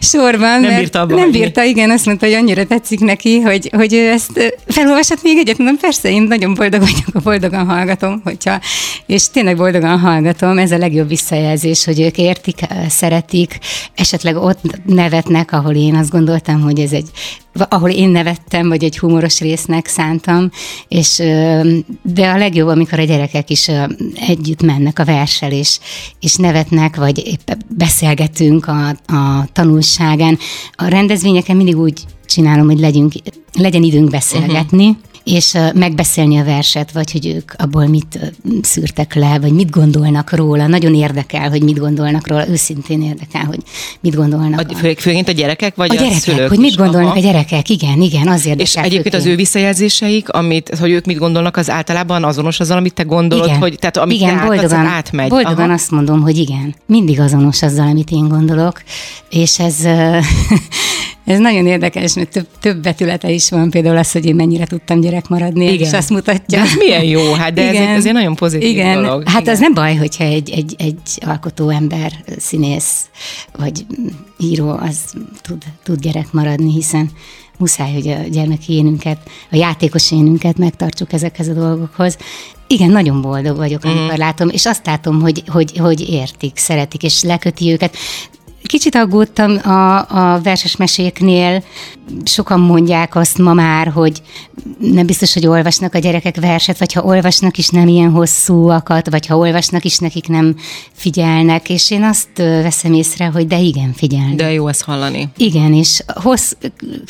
Sorban. 0.00 0.60
Nem 0.60 0.76
bírta 0.76 1.00
abba 1.00 1.14
Nem 1.14 1.30
bírta, 1.30 1.64
igen, 1.64 1.90
azt 1.90 2.06
mondta, 2.06 2.26
hogy 2.26 2.34
annyira 2.34 2.66
tetszik 2.66 3.00
neki, 3.00 3.40
hogy, 3.40 3.70
hogy 3.72 3.94
ő 3.94 4.10
ezt 4.10 4.54
felolvasott 4.66 5.22
még 5.22 5.38
egyet, 5.38 5.58
mondom, 5.58 5.76
persze, 5.76 6.10
én 6.10 6.22
nagyon 6.22 6.54
boldog 6.54 6.80
vagyok, 6.80 7.22
boldogan 7.22 7.66
hallgatom, 7.66 8.20
hogyha, 8.24 8.60
és 9.06 9.30
tényleg 9.30 9.56
boldogan 9.56 9.98
hallgatom, 9.98 10.58
ez 10.58 10.70
a 10.70 10.78
legjobb 10.78 11.08
visszajelzés, 11.08 11.84
hogy 11.84 12.00
ők 12.00 12.18
értik, 12.18 12.60
szeretik, 12.88 13.58
esetleg 13.94 14.36
ott 14.36 14.60
nevetnek, 14.86 15.52
ahol 15.52 15.74
én 15.74 15.94
azt 15.94 16.10
gondoltam, 16.10 16.60
hogy 16.60 16.78
ez 16.78 16.92
egy 16.92 17.10
ahol 17.68 17.90
én 17.90 18.08
nevettem, 18.08 18.68
vagy 18.68 18.84
egy 18.84 18.98
humoros 18.98 19.40
résznek 19.40 19.86
szántam, 19.86 20.50
és, 20.88 21.16
de 22.02 22.28
a 22.28 22.36
legjobb, 22.36 22.68
amikor 22.68 22.98
a 22.98 23.04
gyerekek 23.04 23.50
is 23.50 23.70
együtt 24.28 24.62
mennek 24.62 24.98
a 24.98 25.04
verssel, 25.48 25.58
és, 25.58 25.78
és 26.20 26.34
nevetnek, 26.34 26.96
vagy 26.96 27.26
épp 27.26 27.50
beszélgetünk 27.68 28.66
a, 28.66 28.88
a 28.88 29.46
tanulságán. 29.52 30.38
A 30.72 30.86
rendezvényeken 30.86 31.56
mindig 31.56 31.78
úgy 31.78 32.04
csinálom, 32.26 32.66
hogy 32.66 32.78
legyünk, 32.78 33.12
legyen 33.52 33.82
időnk 33.82 34.10
beszélgetni, 34.10 34.86
uh-huh 34.88 35.04
és 35.26 35.58
megbeszélni 35.74 36.38
a 36.38 36.44
verset, 36.44 36.92
vagy 36.92 37.12
hogy 37.12 37.26
ők 37.26 37.52
abból 37.56 37.86
mit 37.86 38.18
szűrtek 38.62 39.14
le, 39.14 39.38
vagy 39.38 39.52
mit 39.52 39.70
gondolnak 39.70 40.32
róla. 40.32 40.66
Nagyon 40.66 40.94
érdekel, 40.94 41.48
hogy 41.48 41.62
mit 41.62 41.78
gondolnak 41.78 42.26
róla, 42.26 42.48
őszintén 42.48 43.02
érdekel, 43.02 43.44
hogy 43.44 43.58
mit 44.00 44.14
gondolnak. 44.14 44.70
A, 44.70 44.74
fő, 44.74 44.94
főként 44.98 45.28
a 45.28 45.32
gyerekek, 45.32 45.74
vagy 45.74 45.90
a 45.90 45.92
a, 45.92 45.96
gyerekek, 45.96 46.18
szülők 46.18 46.48
hogy 46.48 46.58
mit 46.58 46.76
gondolnak 46.76 47.10
Aha. 47.10 47.18
a 47.18 47.22
gyerekek, 47.22 47.68
igen, 47.68 48.00
igen, 48.00 48.28
az 48.28 48.46
érdekel. 48.46 48.64
És 48.64 48.74
egyébként 48.74 49.14
az 49.14 49.20
főként. 49.20 49.34
ő 49.34 49.36
visszajelzéseik, 49.36 50.28
amit, 50.28 50.76
hogy 50.78 50.90
ők 50.90 51.04
mit 51.04 51.18
gondolnak, 51.18 51.56
az 51.56 51.70
általában 51.70 52.24
azonos 52.24 52.60
azzal, 52.60 52.76
amit 52.76 52.94
te 52.94 53.02
gondolod, 53.02 53.46
igen. 53.46 53.58
hogy 53.58 53.78
tehát 53.78 53.96
amit 53.96 54.16
igen, 54.16 54.28
te 54.28 54.34
átadsz, 54.34 54.56
boldogan, 54.56 54.86
átmegy. 54.86 55.28
Boldogan 55.28 55.64
Aha. 55.64 55.72
azt 55.72 55.90
mondom, 55.90 56.20
hogy 56.20 56.36
igen. 56.36 56.74
Mindig 56.86 57.20
azonos 57.20 57.62
azzal, 57.62 57.86
amit 57.86 58.10
én 58.10 58.28
gondolok, 58.28 58.82
és 59.30 59.58
ez, 59.58 59.76
Ez 61.26 61.38
nagyon 61.38 61.66
érdekes, 61.66 62.14
mert 62.14 62.30
több, 62.30 62.46
több 62.60 62.82
betülete 62.82 63.30
is 63.30 63.50
van, 63.50 63.70
például 63.70 63.96
az, 63.96 64.12
hogy 64.12 64.24
én 64.26 64.34
mennyire 64.34 64.66
tudtam 64.66 65.00
gyerek 65.00 65.28
maradni, 65.28 65.64
Igen. 65.72 65.86
és 65.86 65.92
azt 65.92 66.10
mutatja. 66.10 66.58
De 66.58 66.64
ez 66.64 66.74
milyen 66.74 67.04
jó, 67.04 67.32
hát 67.32 67.52
de 67.52 67.62
ez, 67.68 67.74
egy- 67.74 67.96
ez 67.96 68.06
egy 68.06 68.12
nagyon 68.12 68.34
pozitív 68.34 68.68
Igen. 68.68 69.02
dolog. 69.02 69.28
Hát 69.28 69.40
Igen. 69.40 69.54
az 69.54 69.60
nem 69.60 69.74
baj, 69.74 69.94
hogyha 69.94 70.24
egy, 70.24 70.50
egy, 70.50 70.74
egy 70.78 70.98
alkotó 71.26 71.68
ember, 71.68 72.12
színész 72.38 73.06
vagy 73.58 73.86
író, 74.38 74.68
az 74.70 74.98
tud, 75.42 75.62
tud 75.82 76.00
gyerek 76.00 76.32
maradni, 76.32 76.72
hiszen 76.72 77.10
muszáj, 77.58 77.92
hogy 77.92 78.08
a 78.08 78.18
gyermeki 78.30 78.72
énünket, 78.72 79.18
a 79.50 79.56
játékos 79.56 80.12
énünket 80.12 80.58
megtartsuk 80.58 81.12
ezekhez 81.12 81.48
a 81.48 81.52
dolgokhoz. 81.52 82.16
Igen, 82.66 82.90
nagyon 82.90 83.20
boldog 83.20 83.56
vagyok, 83.56 83.84
amikor 83.84 84.14
mm. 84.14 84.18
látom, 84.18 84.48
és 84.48 84.66
azt 84.66 84.86
látom, 84.86 85.20
hogy, 85.20 85.42
hogy, 85.46 85.76
hogy 85.76 86.08
értik, 86.08 86.56
szeretik, 86.56 87.02
és 87.02 87.22
leköti 87.22 87.72
őket. 87.72 87.96
Kicsit 88.66 88.94
aggódtam 88.94 89.58
a, 89.62 89.98
a 89.98 90.40
verses 90.42 90.76
meséknél, 90.76 91.62
sokan 92.24 92.60
mondják 92.60 93.14
azt 93.14 93.38
ma 93.38 93.52
már, 93.52 93.88
hogy 93.88 94.22
nem 94.78 95.06
biztos, 95.06 95.34
hogy 95.34 95.46
olvasnak 95.46 95.94
a 95.94 95.98
gyerekek 95.98 96.40
verset, 96.40 96.78
vagy 96.78 96.92
ha 96.92 97.02
olvasnak 97.02 97.58
is 97.58 97.68
nem 97.68 97.88
ilyen 97.88 98.10
hosszúakat, 98.10 99.10
vagy 99.10 99.26
ha 99.26 99.36
olvasnak 99.36 99.84
is 99.84 99.98
nekik 99.98 100.28
nem 100.28 100.56
figyelnek, 100.92 101.68
és 101.68 101.90
én 101.90 102.02
azt 102.02 102.28
veszem 102.36 102.92
észre, 102.92 103.26
hogy 103.26 103.46
de 103.46 103.58
igen, 103.58 103.92
figyelnek. 103.92 104.34
De 104.34 104.52
jó 104.52 104.68
ezt 104.68 104.82
hallani. 104.82 105.28
Igen, 105.36 105.72
és 105.72 106.02
hossz, 106.06 106.52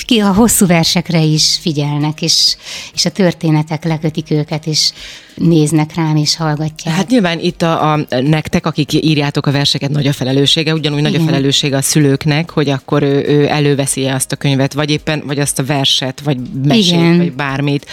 ki 0.04 0.18
a 0.18 0.32
hosszú 0.32 0.66
versekre 0.66 1.22
is 1.22 1.58
figyelnek, 1.60 2.22
és, 2.22 2.56
és 2.94 3.04
a 3.04 3.10
történetek 3.10 3.84
lekötik 3.84 4.30
őket, 4.30 4.66
és 4.66 4.92
néznek 5.36 5.94
rám, 5.94 6.16
és 6.16 6.36
hallgatják. 6.36 6.94
Hát 6.94 7.08
nyilván 7.08 7.38
itt 7.40 7.62
a, 7.62 7.92
a 7.92 8.06
nektek, 8.20 8.66
akik 8.66 8.92
írjátok 8.92 9.46
a 9.46 9.50
verseket, 9.50 9.90
nagy 9.90 10.06
a 10.06 10.12
felelőssége, 10.12 10.72
ugyanúgy 10.72 11.02
nagy 11.02 11.14
a 11.14 11.14
Igen. 11.14 11.26
felelőssége 11.26 11.76
a 11.76 11.82
szülőknek, 11.82 12.50
hogy 12.50 12.68
akkor 12.68 13.02
ő, 13.02 13.24
ő 13.28 13.48
előveszi 13.48 14.06
azt 14.06 14.32
a 14.32 14.36
könyvet, 14.36 14.72
vagy 14.72 14.90
éppen, 14.90 15.22
vagy 15.26 15.38
azt 15.38 15.58
a 15.58 15.64
verset, 15.64 16.20
vagy 16.20 16.38
mesét, 16.64 16.92
Igen. 16.92 17.16
vagy 17.16 17.32
bármit, 17.32 17.86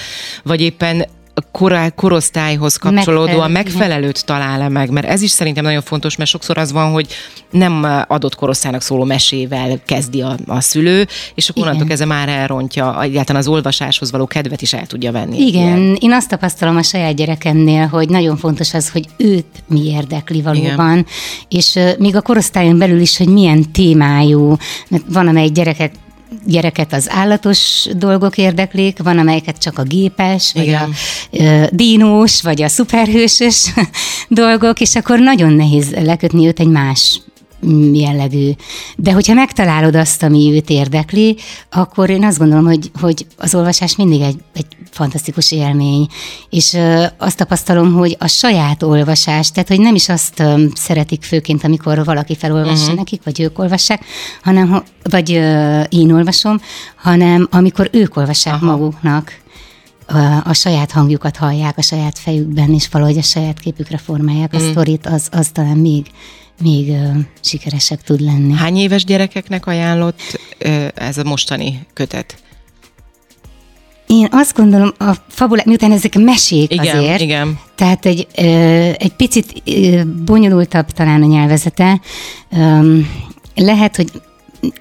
vagy 0.44 0.62
éppen 0.62 1.06
korá, 1.52 1.90
korosztályhoz 1.90 2.76
kapcsolódóan 2.76 3.52
Megfelelő, 3.52 3.54
megfelelőt 3.54 4.26
talál-e 4.26 4.70
meg, 4.70 4.90
mert 4.90 5.08
ez 5.08 5.22
is 5.22 5.32
szerintem 5.32 5.64
nagyon 5.64 5.82
fontos, 5.82 6.16
mert 6.16 6.30
sokszor 6.30 6.58
az 6.58 6.72
van, 6.72 6.92
hogy 6.92 7.08
nem 7.52 8.06
adott 8.08 8.36
korosztálynak 8.36 8.82
szóló 8.82 9.04
mesével 9.04 9.80
kezdi 9.86 10.22
a, 10.22 10.38
a 10.48 10.62
szülő, 10.62 11.08
és 11.36 11.50
akkor 11.50 11.64
onnantól 11.64 11.88
kezdve 11.88 12.06
már 12.06 12.30
elrontja, 12.30 13.02
egyáltalán 13.02 13.42
az 13.42 13.48
olvasáshoz 13.48 14.12
való 14.12 14.26
kedvet 14.26 14.62
is 14.62 14.74
el 14.74 14.86
tudja 14.86 15.12
venni. 15.12 15.46
Igen, 15.46 15.78
Ilyen. 15.78 15.98
én 16.00 16.12
azt 16.12 16.30
tapasztalom 16.30 16.78
a 16.78 16.84
saját 16.84 17.16
gyerekemnél, 17.16 17.88
hogy 17.88 18.10
nagyon 18.10 18.38
fontos 18.38 18.74
az, 18.74 18.90
hogy 18.90 19.06
őt 19.18 19.64
mi 19.68 19.86
érdekli 19.86 20.42
valóban, 20.42 20.92
Igen. 20.92 21.06
és 21.50 21.76
uh, 21.76 21.98
még 21.98 22.16
a 22.16 22.22
korosztályon 22.22 22.78
belül 22.78 23.00
is, 23.00 23.18
hogy 23.18 23.28
milyen 23.28 23.72
témájú, 23.72 24.56
mert 24.88 25.04
van, 25.08 25.28
amely 25.28 25.48
gyereket 25.48 25.92
gyereket 26.46 26.94
az 26.94 27.10
állatos 27.10 27.88
dolgok 27.96 28.38
érdeklik, 28.38 29.04
van 29.04 29.18
amelyeket 29.18 29.58
csak 29.58 29.80
a 29.80 29.84
gépes, 29.84 30.52
vagy 30.54 30.64
Igen. 30.64 30.82
a 30.82 30.90
ö, 31.32 31.66
dínós, 31.72 32.42
vagy 32.42 32.62
a 32.62 32.68
szuperhősös 32.68 33.74
dolgok, 34.28 34.80
és 34.80 34.96
akkor 34.96 35.20
nagyon 35.20 35.54
nehéz 35.54 35.92
lekötni 35.92 36.48
őt 36.48 36.60
egy 36.60 36.68
más 36.68 37.22
jellegű. 37.94 38.52
De 38.96 39.14
hogyha 39.14 39.34
megtalálod 39.34 39.96
azt, 39.96 40.24
ami 40.24 40.52
őt 40.54 40.70
érdekli, 40.70 41.38
akkor 41.72 42.10
én 42.10 42.24
azt 42.24 42.38
gondolom, 42.38 42.66
hogy, 42.66 42.92
hogy 43.00 43.26
az 43.38 43.56
olvasás 43.56 43.96
mindig 43.96 44.22
egy, 44.22 44.38
egy 44.54 44.66
fantasztikus 44.92 45.52
élmény. 45.52 46.08
És 46.50 46.78
azt 47.18 47.38
tapasztalom, 47.38 47.94
hogy 47.94 48.16
a 48.20 48.28
saját 48.28 48.84
olvasás, 48.84 49.52
tehát 49.52 49.70
hogy 49.70 49.80
nem 49.80 49.96
is 49.96 50.10
azt 50.10 50.44
szeretik 50.74 51.24
főként, 51.24 51.64
amikor 51.64 52.04
valaki 52.04 52.36
felolvassa 52.36 52.82
uh-huh. 52.82 52.98
nekik, 52.98 53.22
vagy 53.24 53.40
ők 53.40 53.60
olvassák, 53.60 54.06
hanem, 54.44 54.70
ha- 54.70 54.84
vagy 55.04 55.30
én 55.90 56.12
olvasom, 56.12 56.62
hanem 56.96 57.48
amikor 57.52 57.90
ők 57.92 58.18
olvassák 58.18 58.54
Aha. 58.54 58.66
maguknak 58.66 59.42
a, 60.08 60.50
a 60.50 60.54
saját 60.54 60.92
hangjukat 60.92 61.38
hallják 61.38 61.78
a 61.78 61.82
saját 61.82 62.20
fejükben, 62.20 62.74
és 62.74 62.88
valahogy 62.92 63.18
a 63.18 63.22
saját 63.22 63.60
képükre 63.60 63.98
formálják 63.98 64.54
a 64.54 64.60
sztorit, 64.60 65.06
az, 65.06 65.28
az 65.32 65.50
talán 65.54 65.78
még, 65.78 66.06
még 66.62 66.90
ö, 66.90 67.10
sikeresebb 67.42 68.02
tud 68.02 68.20
lenni. 68.20 68.54
Hány 68.54 68.78
éves 68.78 69.04
gyerekeknek 69.04 69.66
ajánlott 69.66 70.20
ö, 70.58 70.88
ez 70.96 71.18
a 71.18 71.24
mostani 71.24 71.80
kötet? 71.94 72.36
Én 74.08 74.28
azt 74.32 74.56
gondolom, 74.56 74.94
a 74.98 75.14
fabulák, 75.28 75.66
miután 75.66 75.92
ezek 75.92 76.16
mesék 76.18 76.74
Igen, 76.74 76.98
azért, 76.98 77.22
igen. 77.22 77.60
tehát 77.76 78.06
egy, 78.06 78.28
ö, 78.38 78.44
egy 78.98 79.14
picit 79.18 79.62
ö, 79.66 80.02
bonyolultabb 80.26 80.92
talán 80.92 81.24
a 81.24 81.26
nyelvezete, 81.26 82.02
Öm, 82.52 83.08
lehet, 83.56 83.96
hogy 83.96 84.12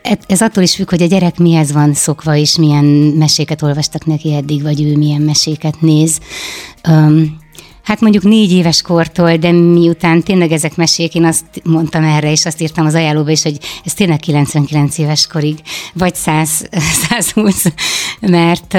e- 0.03 0.19
ez 0.27 0.43
attól 0.43 0.63
is 0.63 0.75
függ, 0.75 0.91
hogy 0.91 1.03
a 1.03 1.07
gyerek 1.07 1.39
mihez 1.39 1.73
van 1.73 1.95
szokva, 1.95 2.37
és 2.37 2.57
milyen 2.57 2.85
meséket 3.19 3.63
olvastak 3.63 4.07
neki 4.07 4.35
eddig, 4.35 4.63
vagy 4.63 4.83
ő 4.83 4.97
milyen 4.97 5.21
meséket 5.21 5.81
néz. 5.81 6.21
Um, 6.89 7.41
Hát 7.83 8.01
mondjuk 8.01 8.23
négy 8.23 8.53
éves 8.53 8.83
kortól, 8.83 9.37
de 9.37 9.53
miután 9.53 10.23
tényleg 10.23 10.53
ezek 10.53 10.77
mesék, 10.77 11.15
én 11.15 11.25
azt 11.25 11.45
mondtam 11.65 12.05
erre, 12.05 12.31
és 12.31 12.47
azt 12.47 12.61
írtam 12.61 12.87
az 12.87 12.95
ajánlóba 12.95 13.31
is, 13.31 13.43
hogy 13.43 13.59
ez 13.85 13.95
tényleg 13.95 14.19
99 14.19 14.99
éves 14.99 15.27
korig, 15.27 15.59
vagy 15.95 16.15
100, 16.15 16.69
120, 17.09 17.65
mert 18.21 18.75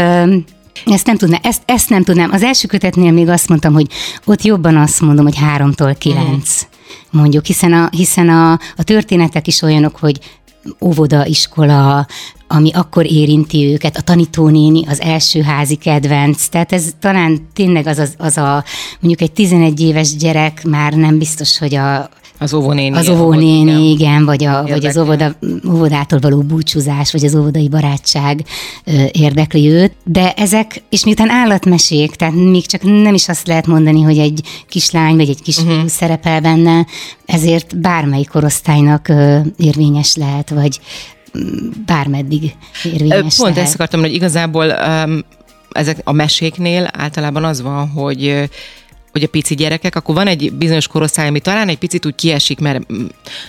ezt 0.85 1.05
nem 1.05 1.17
tudnám, 1.17 1.39
ezt, 1.43 1.61
ezt 1.65 1.89
nem 1.89 2.03
tudnám. 2.03 2.31
Az 2.31 2.43
első 2.43 2.67
kötetnél 2.67 3.11
még 3.11 3.29
azt 3.29 3.49
mondtam, 3.49 3.73
hogy 3.73 3.87
ott 4.25 4.41
jobban 4.41 4.77
azt 4.77 5.01
mondom, 5.01 5.25
hogy 5.25 5.37
háromtól 5.37 5.93
kilenc, 5.93 6.61
mondjuk, 7.09 7.45
hiszen 7.45 7.73
a, 7.73 7.89
hiszen 7.91 8.29
a, 8.29 8.51
a 8.51 8.83
történetek 8.83 9.47
is 9.47 9.61
olyanok, 9.61 9.95
hogy 9.95 10.19
óvoda, 10.81 11.25
iskola, 11.25 12.07
ami 12.47 12.71
akkor 12.73 13.05
érinti 13.11 13.65
őket, 13.71 13.97
a 13.97 14.01
tanítónéni, 14.01 14.85
az 14.87 15.01
első 15.01 15.41
házi 15.41 15.75
kedvenc. 15.75 16.47
Tehát 16.47 16.71
ez 16.73 16.85
talán 16.99 17.47
tényleg 17.53 17.87
az, 17.87 17.97
az, 17.97 18.13
az 18.17 18.37
a, 18.37 18.63
mondjuk 18.99 19.21
egy 19.21 19.31
11 19.31 19.81
éves 19.81 20.15
gyerek 20.15 20.63
már 20.63 20.93
nem 20.93 21.17
biztos, 21.17 21.57
hogy 21.57 21.75
a, 21.75 22.09
Az 22.39 22.53
óvónéni. 22.53 22.95
az 22.97 23.09
óvónéni, 23.09 23.89
igen, 23.91 24.25
vagy, 24.25 24.43
a, 24.43 24.61
vagy 24.61 24.71
az 24.71 24.95
Érdekli. 24.95 25.01
óvoda, 25.01 25.35
óvodától 25.75 26.19
való 26.19 26.41
búcsúzás, 26.41 27.11
vagy 27.11 27.25
az 27.25 27.35
óvodai 27.35 27.69
barátság 27.69 28.45
ö, 28.85 29.03
érdekli 29.11 29.69
őt. 29.69 29.91
De 30.05 30.31
ezek, 30.33 30.83
és 30.89 31.05
miután 31.05 31.29
állatmesék, 31.29 32.15
tehát 32.15 32.33
még 32.33 32.65
csak 32.65 32.81
nem 32.83 33.13
is 33.13 33.27
azt 33.29 33.47
lehet 33.47 33.67
mondani, 33.67 34.01
hogy 34.01 34.17
egy 34.17 34.41
kislány 34.69 35.15
vagy 35.15 35.29
egy 35.29 35.55
Mhm. 35.57 35.69
uh-huh. 35.71 35.87
szerepel 35.87 36.41
benne, 36.41 36.85
ezért 37.25 37.79
bármelyik 37.79 38.27
korosztálynak 38.29 39.07
ö, 39.07 39.37
érvényes 39.57 40.15
lehet, 40.15 40.49
vagy 40.49 40.79
bármeddig 41.85 42.55
érvényes 42.83 43.35
Pont 43.35 43.49
lehet. 43.49 43.57
ezt 43.57 43.73
akartam, 43.73 43.99
hogy 43.99 44.13
igazából 44.13 44.65
um, 44.65 45.19
ezek 45.71 45.97
a 46.03 46.11
meséknél 46.11 46.89
általában 46.91 47.43
az 47.43 47.61
van, 47.61 47.89
hogy 47.89 48.49
hogy 49.11 49.23
a 49.23 49.27
pici 49.27 49.55
gyerekek, 49.55 49.95
akkor 49.95 50.15
van 50.15 50.27
egy 50.27 50.53
bizonyos 50.53 50.87
korosztály, 50.87 51.27
ami 51.27 51.39
talán 51.39 51.69
egy 51.69 51.77
picit 51.77 52.05
úgy 52.05 52.15
kiesik, 52.15 52.59
mert 52.59 52.93
mm, 52.93 53.05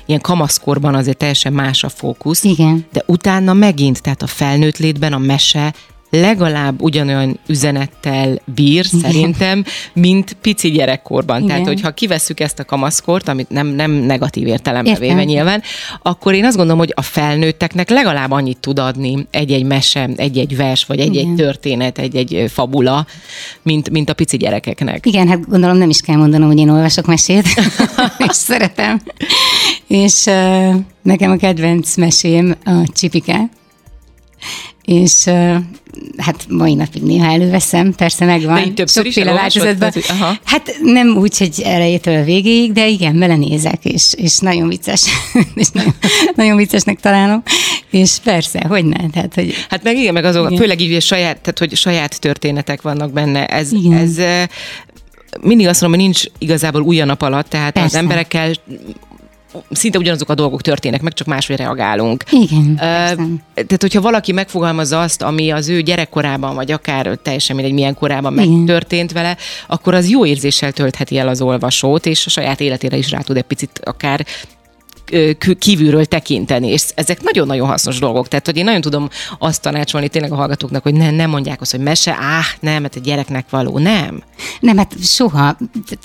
ilyen 0.07 0.21
kamaszkorban 0.21 0.95
azért 0.95 1.17
teljesen 1.17 1.53
más 1.53 1.85
a 1.85 1.89
fókusz. 1.89 2.45
Igen. 2.45 2.87
De 2.93 3.03
utána 3.07 3.53
megint, 3.53 4.03
tehát 4.03 4.23
a 4.23 4.27
felnőtt 4.27 4.79
létben 4.79 5.13
a 5.13 5.19
mese 5.19 5.75
legalább 6.11 6.83
ugyanolyan 6.83 7.39
üzenettel 7.47 8.39
bír, 8.55 8.85
szerintem, 9.03 9.65
mint 9.93 10.37
pici 10.41 10.71
gyerekkorban. 10.71 11.37
Igen. 11.37 11.49
Tehát, 11.49 11.67
hogyha 11.67 11.91
kivesszük 11.91 12.41
ezt 12.41 12.59
a 12.59 12.65
kamaszkort, 12.65 13.29
amit 13.29 13.49
nem, 13.51 13.67
nem 13.67 13.91
negatív 13.91 14.47
értelembe 14.47 14.91
Értem. 14.91 15.09
véve 15.09 15.25
nyilván, 15.25 15.63
akkor 16.03 16.35
én 16.35 16.45
azt 16.45 16.57
gondolom, 16.57 16.79
hogy 16.79 16.93
a 16.95 17.03
felnőtteknek 17.03 17.91
legalább 17.91 18.31
annyit 18.31 18.59
tud 18.59 18.79
adni 18.79 19.27
egy-egy 19.31 19.65
mese, 19.65 20.09
egy-egy 20.17 20.57
vers, 20.57 20.85
vagy 20.85 21.01
egy-egy 21.01 21.23
Igen. 21.23 21.37
történet, 21.37 21.99
egy-egy 21.99 22.51
fabula, 22.53 23.07
mint, 23.63 23.91
mint 23.91 24.11
a 24.11 24.15
pici 24.15 24.37
gyerekeknek. 24.37 25.07
Igen, 25.07 25.29
hát 25.29 25.49
gondolom 25.49 25.77
nem 25.77 25.91
is 25.91 26.01
kell 26.01 26.17
mondanom, 26.17 26.49
hogy 26.49 26.59
én 26.59 26.69
olvasok 26.69 27.07
mesét, 27.07 27.47
és 28.29 28.37
szeretem. 28.37 29.01
És 29.87 30.25
uh, 30.27 30.75
nekem 31.03 31.31
a 31.31 31.37
kedvenc 31.37 31.97
mesém 31.97 32.55
a 32.65 32.89
Csipike, 32.93 33.49
és 34.85 35.31
hát 36.17 36.47
mai 36.49 36.75
napig 36.75 37.03
néha 37.03 37.33
előveszem, 37.33 37.93
persze 37.93 38.25
megvan. 38.25 38.55
De 38.55 38.71
többször 38.71 39.07
is 39.07 39.15
sokféle 39.15 39.31
elolvasod? 39.31 39.63
változatban. 39.63 40.03
Tehát, 40.03 40.23
aha. 40.23 40.41
Hát 40.45 40.77
nem 40.83 41.17
úgy, 41.17 41.39
hogy 41.39 41.63
elejétől 41.65 42.21
a 42.21 42.25
végéig, 42.25 42.73
de 42.73 42.89
igen, 42.89 43.19
belenézek, 43.19 43.85
és, 43.85 44.15
és 44.17 44.39
nagyon 44.39 44.69
vicces, 44.69 45.05
és 45.55 45.69
nagyon, 45.69 45.95
nagyon 46.35 46.57
viccesnek 46.57 47.01
találom, 47.01 47.43
és 47.91 48.19
persze, 48.25 48.65
hogy 48.69 48.85
ne, 48.85 49.11
tehát, 49.11 49.35
hogy 49.35 49.55
Hát 49.69 49.83
meg 49.83 49.97
igen, 49.97 50.13
meg 50.13 50.25
azok, 50.25 50.47
Igen. 50.47 50.59
főleg 50.59 50.81
így, 50.81 50.93
hogy 50.93 51.03
saját, 51.03 51.41
tehát, 51.41 51.59
hogy 51.59 51.77
saját 51.77 52.21
történetek 52.21 52.83
vannak 52.83 53.13
benne. 53.13 53.47
Ez, 53.47 53.73
Igen. 53.73 53.93
ez 53.93 54.17
mindig 55.41 55.67
azt 55.67 55.81
mondom, 55.81 56.01
hogy 56.01 56.09
nincs 56.09 56.25
igazából 56.39 56.83
új 56.83 57.01
a 57.01 57.05
nap 57.05 57.23
alatt, 57.23 57.49
tehát 57.49 57.73
Persze. 57.73 57.97
az 57.97 58.03
emberekkel 58.03 58.53
szinte 59.71 59.99
ugyanazok 59.99 60.29
a 60.29 60.35
dolgok 60.35 60.63
történnek, 60.63 61.03
meg 61.03 61.13
csak 61.13 61.27
máshogy 61.27 61.57
reagálunk. 61.57 62.25
igen, 62.31 62.75
persze. 62.77 63.15
Tehát, 63.55 63.81
hogyha 63.81 64.01
valaki 64.01 64.33
megfogalmazza 64.33 65.01
azt, 65.01 65.23
ami 65.23 65.51
az 65.51 65.69
ő 65.69 65.81
gyerekkorában, 65.81 66.55
vagy 66.55 66.73
akár 66.73 67.19
teljesen 67.23 67.57
mindegy 67.57 67.75
milyen 67.75 67.95
korában 67.95 68.33
megtörtént 68.33 69.13
vele, 69.13 69.37
akkor 69.67 69.95
az 69.95 70.09
jó 70.09 70.27
érzéssel 70.27 70.73
töltheti 70.73 71.19
el 71.19 71.29
az 71.29 71.41
olvasót, 71.41 72.07
és 72.07 72.27
a 72.27 72.31
saját 72.31 72.61
életére 72.61 72.97
is 72.97 73.11
rá 73.11 73.21
tud 73.21 73.37
egy 73.37 73.43
picit 73.43 73.81
akár 73.85 74.27
kívülről 75.59 76.05
tekinteni, 76.05 76.69
és 76.69 76.85
ezek 76.95 77.23
nagyon-nagyon 77.23 77.69
hasznos 77.69 77.99
dolgok. 77.99 78.29
Tehát, 78.29 78.47
hogy 78.47 78.57
én 78.57 78.65
nagyon 78.65 78.81
tudom 78.81 79.09
azt 79.39 79.63
tanácsolni 79.63 80.09
tényleg 80.09 80.33
a 80.33 80.37
hallgatóknak, 80.37 80.83
hogy 80.83 80.95
ne, 80.95 81.11
ne 81.11 81.27
mondják 81.27 81.61
azt, 81.61 81.71
hogy 81.71 81.81
mese, 81.81 82.17
áh, 82.21 82.45
nem, 82.61 82.83
mert 82.83 82.97
egy 82.97 83.03
gyereknek 83.03 83.47
való, 83.51 83.79
nem. 83.79 84.23
Nem, 84.61 84.77
hát 84.77 84.95
soha. 85.03 85.57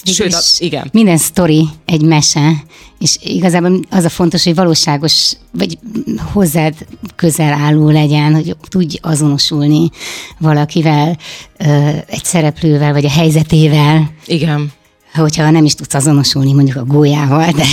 Sőt, 0.03 0.33
a- 0.33 0.39
igen. 0.57 0.89
Minden 0.93 1.17
sztori 1.17 1.67
egy 1.85 2.01
mese, 2.01 2.51
és 2.99 3.17
igazából 3.21 3.79
az 3.89 4.03
a 4.03 4.09
fontos, 4.09 4.43
hogy 4.43 4.55
valóságos, 4.55 5.31
vagy 5.51 5.77
hozzád 6.31 6.75
közel 7.15 7.53
álló 7.53 7.89
legyen, 7.89 8.33
hogy 8.33 8.55
tudj 8.69 8.97
azonosulni 9.01 9.89
valakivel, 10.37 11.17
egy 12.07 12.23
szereplővel, 12.23 12.93
vagy 12.93 13.05
a 13.05 13.09
helyzetével, 13.09 14.11
Igen. 14.25 14.71
Hogyha 15.13 15.49
nem 15.49 15.65
is 15.65 15.75
tudsz 15.75 15.93
azonosulni 15.93 16.53
mondjuk 16.53 16.77
a 16.77 16.85
gólyával, 16.85 17.51
de, 17.51 17.65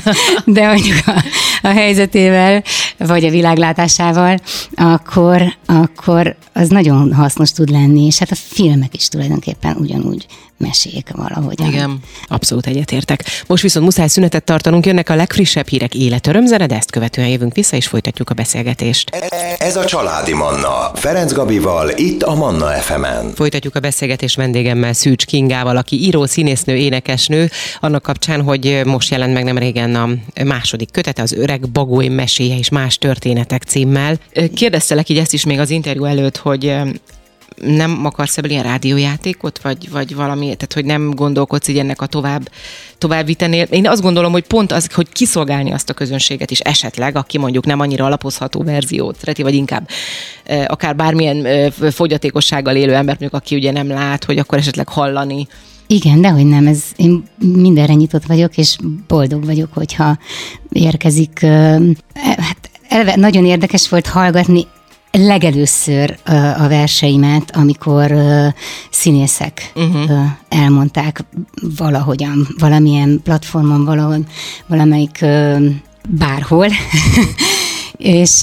de 0.60 0.66
mondjuk 0.66 1.06
a, 1.06 1.24
a 1.62 1.68
helyzetével, 1.68 2.62
vagy 2.98 3.24
a 3.24 3.30
világlátásával, 3.30 4.38
akkor, 4.74 5.42
akkor 5.66 6.36
az 6.52 6.68
nagyon 6.68 7.14
hasznos 7.14 7.52
tud 7.52 7.70
lenni, 7.70 8.06
és 8.06 8.18
hát 8.18 8.30
a 8.30 8.34
filmek 8.34 8.94
is 8.94 9.08
tulajdonképpen 9.08 9.76
ugyanúgy 9.76 10.26
mesék 10.62 11.08
valahogyan. 11.14 11.68
Igen. 11.68 12.00
Abszolút 12.26 12.66
egyetértek. 12.66 13.24
Most 13.46 13.62
viszont 13.62 13.84
muszáj 13.84 14.08
szünetet 14.08 14.44
tartanunk, 14.44 14.86
jönnek 14.86 15.10
a 15.10 15.14
legfrissebb 15.14 15.68
hírek 15.68 15.94
életörömzene, 15.94 16.66
de 16.66 16.76
ezt 16.76 16.90
követően 16.90 17.28
jövünk 17.28 17.54
vissza, 17.54 17.76
és 17.76 17.86
folytatjuk 17.86 18.30
a 18.30 18.34
beszélgetést. 18.34 19.10
Ez 19.58 19.76
a 19.76 19.84
Családi 19.84 20.34
Manna. 20.34 20.90
Ferenc 20.94 21.32
Gabival, 21.32 21.90
itt 21.96 22.22
a 22.22 22.34
Manna 22.34 22.66
FM-en. 22.66 23.32
Folytatjuk 23.34 23.74
a 23.74 23.80
beszélgetés 23.80 24.34
vendégemmel, 24.34 24.92
Szűcs 24.92 25.24
Kingával, 25.24 25.76
aki 25.76 26.02
író, 26.02 26.26
színésznő, 26.26 26.71
énekesnő, 26.76 27.50
annak 27.80 28.02
kapcsán, 28.02 28.42
hogy 28.42 28.80
most 28.84 29.10
jelent 29.10 29.32
meg 29.32 29.44
nem 29.44 29.58
régen 29.58 29.94
a 29.94 30.08
második 30.44 30.90
kötete, 30.90 31.22
az 31.22 31.32
Öreg 31.32 31.68
Bagoly 31.68 32.08
meséje 32.08 32.56
és 32.58 32.68
más 32.68 32.98
történetek 32.98 33.62
címmel. 33.62 34.18
Kérdeztelek 34.54 35.08
így 35.08 35.18
ezt 35.18 35.32
is 35.32 35.44
még 35.44 35.58
az 35.58 35.70
interjú 35.70 36.04
előtt, 36.04 36.36
hogy 36.36 36.74
nem 37.56 38.06
akarsz 38.06 38.38
ebből 38.38 38.50
ilyen 38.50 38.62
rádiójátékot, 38.62 39.58
vagy, 39.58 39.90
vagy 39.90 40.14
valami, 40.14 40.44
tehát 40.44 40.72
hogy 40.72 40.84
nem 40.84 41.10
gondolkodsz 41.10 41.68
így 41.68 41.78
ennek 41.78 42.00
a 42.00 42.06
tovább, 42.06 42.50
továbbvitenél. 42.98 43.66
Én 43.70 43.88
azt 43.88 44.02
gondolom, 44.02 44.32
hogy 44.32 44.44
pont 44.44 44.72
az, 44.72 44.92
hogy 44.94 45.08
kiszolgálni 45.12 45.72
azt 45.72 45.90
a 45.90 45.94
közönséget 45.94 46.50
is 46.50 46.60
esetleg, 46.60 47.16
aki 47.16 47.38
mondjuk 47.38 47.64
nem 47.64 47.80
annyira 47.80 48.04
alapozható 48.04 48.62
verziót 48.62 49.18
szereti, 49.18 49.42
vagy 49.42 49.54
inkább 49.54 49.88
akár 50.66 50.96
bármilyen 50.96 51.70
fogyatékossággal 51.90 52.76
élő 52.76 52.94
ember, 52.94 53.16
mondjuk 53.20 53.42
aki 53.42 53.54
ugye 53.54 53.72
nem 53.72 53.88
lát, 53.88 54.24
hogy 54.24 54.38
akkor 54.38 54.58
esetleg 54.58 54.88
hallani. 54.88 55.46
Igen, 55.92 56.20
de 56.20 56.28
hogy 56.28 56.46
nem, 56.46 56.66
ez, 56.66 56.82
én 56.96 57.22
mindenre 57.38 57.92
nyitott 57.92 58.24
vagyok, 58.24 58.56
és 58.56 58.76
boldog 59.08 59.44
vagyok, 59.44 59.68
hogyha 59.72 60.18
érkezik. 60.68 61.42
e, 61.42 61.80
Hát 62.12 62.70
eleve 62.88 63.16
nagyon 63.16 63.44
érdekes 63.44 63.88
volt 63.88 64.06
hallgatni 64.06 64.66
legelőször 65.10 66.18
a 66.58 66.68
verseimet, 66.68 67.56
amikor 67.56 68.14
színészek 68.90 69.72
uh-huh. 69.74 70.20
elmondták 70.48 71.24
valahogyan, 71.76 72.48
valamilyen 72.58 73.20
platformon, 73.24 73.84
valahol, 73.84 74.18
valamelyik 74.66 75.24
bárhol. 76.08 76.66
és 77.96 78.42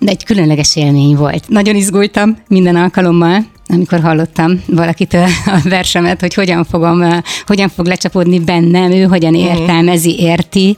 egy 0.00 0.24
különleges 0.24 0.76
élmény 0.76 1.16
volt. 1.16 1.48
Nagyon 1.48 1.76
izgultam 1.76 2.36
minden 2.48 2.76
alkalommal, 2.76 3.46
amikor 3.70 4.00
hallottam 4.00 4.62
valakitől 4.66 5.26
a 5.46 5.60
versemet, 5.64 6.20
hogy 6.20 6.34
hogyan, 6.34 6.64
fogom, 6.64 7.00
ö, 7.00 7.16
hogyan 7.46 7.68
fog 7.68 7.86
lecsapódni 7.86 8.40
bennem, 8.40 8.90
ő 8.90 9.02
hogyan 9.02 9.34
értelmezi, 9.34 10.18
érti, 10.18 10.76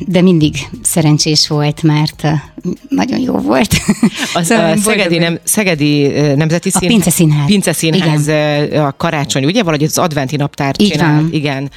de 0.00 0.20
mindig 0.22 0.54
szerencsés 0.82 1.48
volt, 1.48 1.82
mert 1.82 2.24
ö, 2.24 2.30
nagyon 2.88 3.20
jó 3.20 3.38
volt. 3.38 3.74
Az, 4.34 4.46
Szóval 4.46 4.64
a 4.64 4.70
én 4.70 4.76
Szegedi, 4.76 5.18
nem, 5.18 5.38
Szegedi 5.44 6.06
Nemzeti 6.36 6.68
A 6.72 6.78
Színház. 6.78 6.88
Pince 6.88 7.10
Színház. 7.10 7.46
Pince 7.46 7.72
Színház 7.72 8.26
ö, 8.26 8.76
a 8.78 8.94
karácsony, 8.96 9.44
ugye? 9.44 9.62
Valahogy 9.62 9.86
az 9.86 9.98
adventi 9.98 10.36
naptár 10.36 10.76
csinált. 10.76 11.32
Igen. 11.34 11.70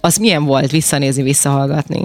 Az 0.00 0.16
milyen 0.16 0.44
volt 0.44 0.70
visszanézni, 0.70 1.22
visszahallgatni? 1.22 2.00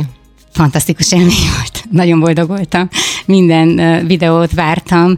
fantasztikus 0.58 1.12
élmény 1.12 1.50
volt. 1.56 1.84
Nagyon 1.92 2.20
boldog 2.20 2.48
voltam. 2.48 2.90
Minden 3.28 4.06
videót 4.08 4.54
vártam. 4.54 5.18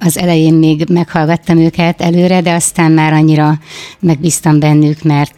Az 0.00 0.18
elején 0.18 0.54
még 0.54 0.84
meghallgattam 0.88 1.58
őket 1.58 2.00
előre, 2.00 2.40
de 2.40 2.52
aztán 2.52 2.92
már 2.92 3.12
annyira 3.12 3.58
megbíztam 4.00 4.58
bennük, 4.58 5.02
mert 5.02 5.34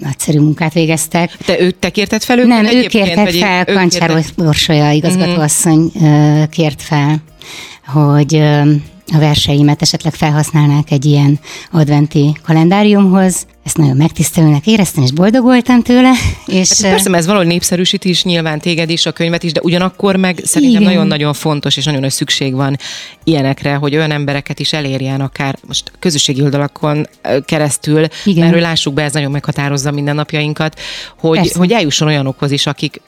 nagyszerű 0.00 0.38
munkát 0.38 0.72
végeztek. 0.72 1.36
Te, 1.44 1.60
ő, 1.60 1.70
te 1.70 1.90
kérted 1.90 2.22
fel 2.22 2.38
őket? 2.38 2.48
Nem, 2.48 2.64
ő 2.64 2.86
vagy 3.14 3.36
fel, 3.38 3.64
Kancsáros 3.64 4.24
kértek? 4.24 4.44
Borsolya 4.44 4.90
igazgatóasszony 4.90 5.90
ö, 6.02 6.42
kért 6.50 6.82
fel, 6.82 7.22
hogy 7.86 8.42
a 9.12 9.18
verseimet 9.18 9.82
esetleg 9.82 10.14
felhasználnák 10.14 10.90
egy 10.90 11.04
ilyen 11.04 11.38
adventi 11.70 12.36
kalendáriumhoz. 12.44 13.46
Ezt 13.64 13.76
nagyon 13.76 13.96
megtisztelőnek 13.96 14.66
éreztem, 14.66 15.02
és 15.02 15.12
boldog 15.12 15.42
voltam 15.42 15.82
tőle. 15.82 16.12
És 16.46 16.68
Hát 16.68 16.90
persze, 16.90 17.12
ez 17.12 17.26
valahogy 17.26 17.46
népszerűsít 17.46 18.04
is 18.04 18.24
nyilván 18.24 18.60
téged 18.60 18.90
is, 18.90 19.06
a 19.06 19.12
könyvet 19.12 19.42
is, 19.42 19.52
de 19.52 19.60
ugyanakkor 19.62 20.16
meg 20.16 20.40
szerintem 20.44 20.80
Igen. 20.80 20.92
nagyon-nagyon 20.92 21.32
fontos, 21.32 21.76
és 21.76 21.84
nagyon 21.84 22.00
nagy 22.00 22.10
szükség 22.10 22.54
van 22.54 22.76
ilyenekre, 23.24 23.74
hogy 23.74 23.94
olyan 23.96 24.10
embereket 24.10 24.60
is 24.60 24.72
elérjen, 24.72 25.20
akár 25.20 25.58
most 25.66 25.92
közösségi 25.98 26.42
oldalakon 26.42 27.06
keresztül, 27.44 28.06
Igen. 28.24 28.40
mert 28.40 28.52
hogy 28.52 28.62
lássuk 28.62 28.94
be, 28.94 29.02
ez 29.02 29.12
nagyon 29.12 29.30
meghatározza 29.30 29.90
mindennapjainkat, 29.90 30.80
hogy, 31.18 31.38
Persze. 31.38 31.58
hogy 31.58 31.72
eljusson 31.72 32.08
olyanokhoz 32.08 32.50
is, 32.50 32.66
akik, 32.66 33.00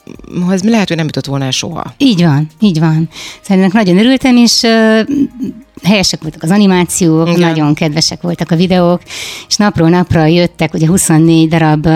ez 0.49 0.63
lehet, 0.63 0.87
hogy 0.87 0.97
nem 0.97 1.05
jutott 1.05 1.25
volna 1.25 1.45
el 1.45 1.51
soha. 1.51 1.93
Így 1.97 2.23
van, 2.23 2.49
így 2.59 2.79
van. 2.79 3.09
Szerintem 3.41 3.71
nagyon 3.73 3.97
örültem, 3.97 4.37
és 4.37 4.61
helyesek 5.83 6.21
voltak 6.21 6.43
az 6.43 6.49
animációk, 6.49 7.27
Igen. 7.27 7.37
Igen. 7.37 7.49
nagyon 7.49 7.73
kedvesek 7.73 8.21
voltak 8.21 8.51
a 8.51 8.55
videók, 8.55 9.01
és 9.47 9.55
napról 9.55 9.89
napra 9.89 10.25
jöttek, 10.25 10.73
ugye 10.73 10.87
24 10.87 11.47
darab 11.47 11.87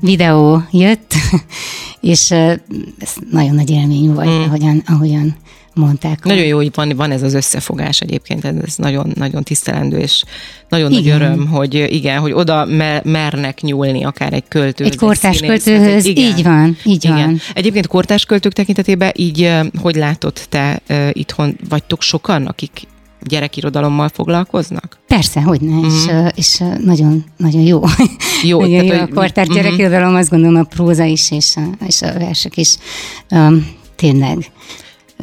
videó 0.00 0.62
jött, 0.70 1.14
és 2.00 2.30
ez 2.30 3.12
nagyon 3.30 3.54
nagy 3.54 3.70
élmény 3.70 4.14
volt, 4.14 4.28
mm. 4.28 4.42
ahogyan, 4.42 4.82
ahogyan 4.86 5.36
mondták. 5.74 6.24
Nagyon 6.24 6.44
jó, 6.44 6.56
hogy 6.56 6.70
van, 6.74 6.92
van 6.96 7.10
ez 7.10 7.22
az 7.22 7.34
összefogás 7.34 8.00
egyébként, 8.00 8.44
ez 8.44 8.76
nagyon, 8.76 9.12
nagyon 9.14 9.42
tisztelendő, 9.42 9.98
és 9.98 10.22
nagyon 10.68 10.90
nagy 10.90 11.00
Igen. 11.04 11.20
öröm, 11.20 11.46
hogy 11.46 11.74
igen, 11.74 12.20
hogy 12.20 12.32
oda 12.32 12.64
mer, 12.64 13.04
mernek 13.04 13.60
nyúlni 13.60 14.04
akár 14.04 14.32
egy 14.32 14.44
költő. 14.48 14.84
Egy 14.84 14.96
kortárs 14.96 15.40
költőhöz, 15.40 16.06
így 16.06 16.42
van, 16.42 16.76
így 16.84 17.04
igen. 17.04 17.16
van. 17.16 17.40
Egyébként 17.54 17.86
kortárs 17.86 18.24
költők 18.24 18.52
tekintetében 18.52 19.12
így, 19.16 19.50
hogy 19.80 19.96
látod 19.96 20.40
te 20.48 20.80
itthon, 21.12 21.56
vagytok 21.68 22.02
sokan, 22.02 22.46
akik 22.46 22.90
gyerekirodalommal 23.24 24.08
foglalkoznak? 24.08 24.98
Persze, 25.06 25.40
hogy 25.42 25.60
ne, 25.60 25.74
Mhm. 25.74 26.26
és, 26.34 26.60
ö, 26.60 26.64
nagyon, 26.84 27.24
nagyon 27.36 27.60
jó. 27.62 27.80
Jó, 28.42 28.60
nagyon 28.60 28.86
tehát, 28.86 28.92
jó 28.94 29.00
hogy- 29.00 29.10
a 29.10 29.14
kortárs 29.20 29.48
Mhm. 29.48 29.56
gyerekirodalom, 29.56 30.14
azt 30.14 30.30
gondolom 30.30 30.60
a 30.60 30.64
próza 30.64 31.04
is, 31.04 31.30
és 31.30 31.56
a, 31.56 31.84
és 31.86 32.02
a 32.02 32.12
versek 32.18 32.56
is 32.56 32.74
um, 33.30 33.66
tényleg 33.96 34.38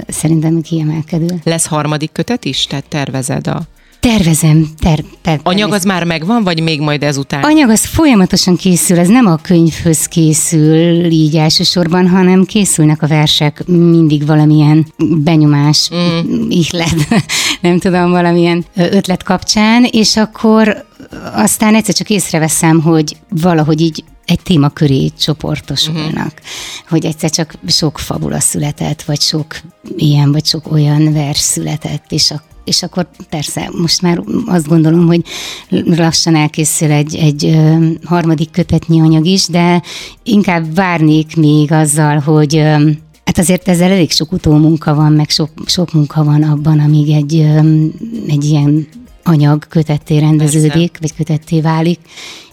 szerintem 0.07 0.62
kiemelkedő. 0.62 1.39
Lesz 1.43 1.65
harmadik 1.65 2.12
kötet 2.12 2.45
is? 2.45 2.65
Tehát 2.65 2.85
tervezed 2.88 3.47
a... 3.47 3.62
Tervezem, 3.99 4.67
ter, 4.79 5.03
ter, 5.21 5.39
Anyag 5.43 5.73
az 5.73 5.83
már 5.83 6.03
megvan, 6.03 6.43
vagy 6.43 6.62
még 6.62 6.81
majd 6.81 7.03
ezután? 7.03 7.43
Anyag 7.43 7.69
az 7.69 7.85
folyamatosan 7.85 8.55
készül, 8.55 8.99
ez 8.99 9.07
nem 9.07 9.25
a 9.25 9.35
könyvhöz 9.35 10.05
készül 10.05 11.05
így 11.05 11.35
elsősorban, 11.35 12.07
hanem 12.07 12.43
készülnek 12.43 13.01
a 13.01 13.07
versek 13.07 13.63
mindig 13.67 14.25
valamilyen 14.25 14.85
benyomás, 14.97 15.89
mm. 15.95 16.49
ihlet, 16.49 17.07
nem 17.62 17.79
tudom, 17.79 18.09
valamilyen 18.12 18.65
ötlet 18.75 19.23
kapcsán, 19.23 19.83
és 19.83 20.17
akkor 20.17 20.85
aztán 21.33 21.75
egyszer 21.75 21.95
csak 21.95 22.09
észreveszem, 22.09 22.81
hogy 22.81 23.17
valahogy 23.29 23.81
így 23.81 24.03
egy 24.29 24.39
téma 24.43 24.69
köré 24.69 25.11
csoportosulnak, 25.19 26.13
uh-huh. 26.15 26.89
hogy 26.89 27.05
egyszer 27.05 27.29
csak 27.29 27.53
sok 27.67 27.97
fabula 27.97 28.39
született, 28.39 29.01
vagy 29.01 29.21
sok 29.21 29.55
ilyen, 29.95 30.31
vagy 30.31 30.45
sok 30.45 30.71
olyan 30.71 31.13
vers 31.13 31.39
született, 31.39 32.11
és 32.11 32.31
a 32.31 32.41
és 32.63 32.83
akkor 32.83 33.07
persze 33.29 33.69
most 33.81 34.01
már 34.01 34.21
azt 34.45 34.67
gondolom, 34.67 35.07
hogy 35.07 35.21
lassan 35.69 36.35
elkészül 36.35 36.91
egy, 36.91 37.15
egy 37.15 37.57
harmadik 38.03 38.51
kötetnyi 38.51 38.99
anyag 38.99 39.25
is, 39.25 39.47
de 39.47 39.81
inkább 40.23 40.75
várnék 40.75 41.35
még 41.35 41.71
azzal, 41.71 42.19
hogy 42.19 42.63
Hát 43.23 43.37
azért 43.37 43.67
ezzel 43.67 43.91
elég 43.91 44.11
sok 44.11 44.31
utómunka 44.31 44.93
van, 44.93 45.11
meg 45.11 45.29
sok, 45.29 45.49
sok 45.65 45.93
munka 45.93 46.23
van 46.23 46.43
abban, 46.43 46.79
amíg 46.79 47.09
egy, 47.09 47.45
egy 48.27 48.43
ilyen 48.43 48.87
anyag 49.23 49.67
kötetté 49.67 50.17
rendeződik, 50.17 50.71
Persze. 50.71 50.97
vagy 50.99 51.15
kötetté 51.15 51.61
válik, 51.61 51.99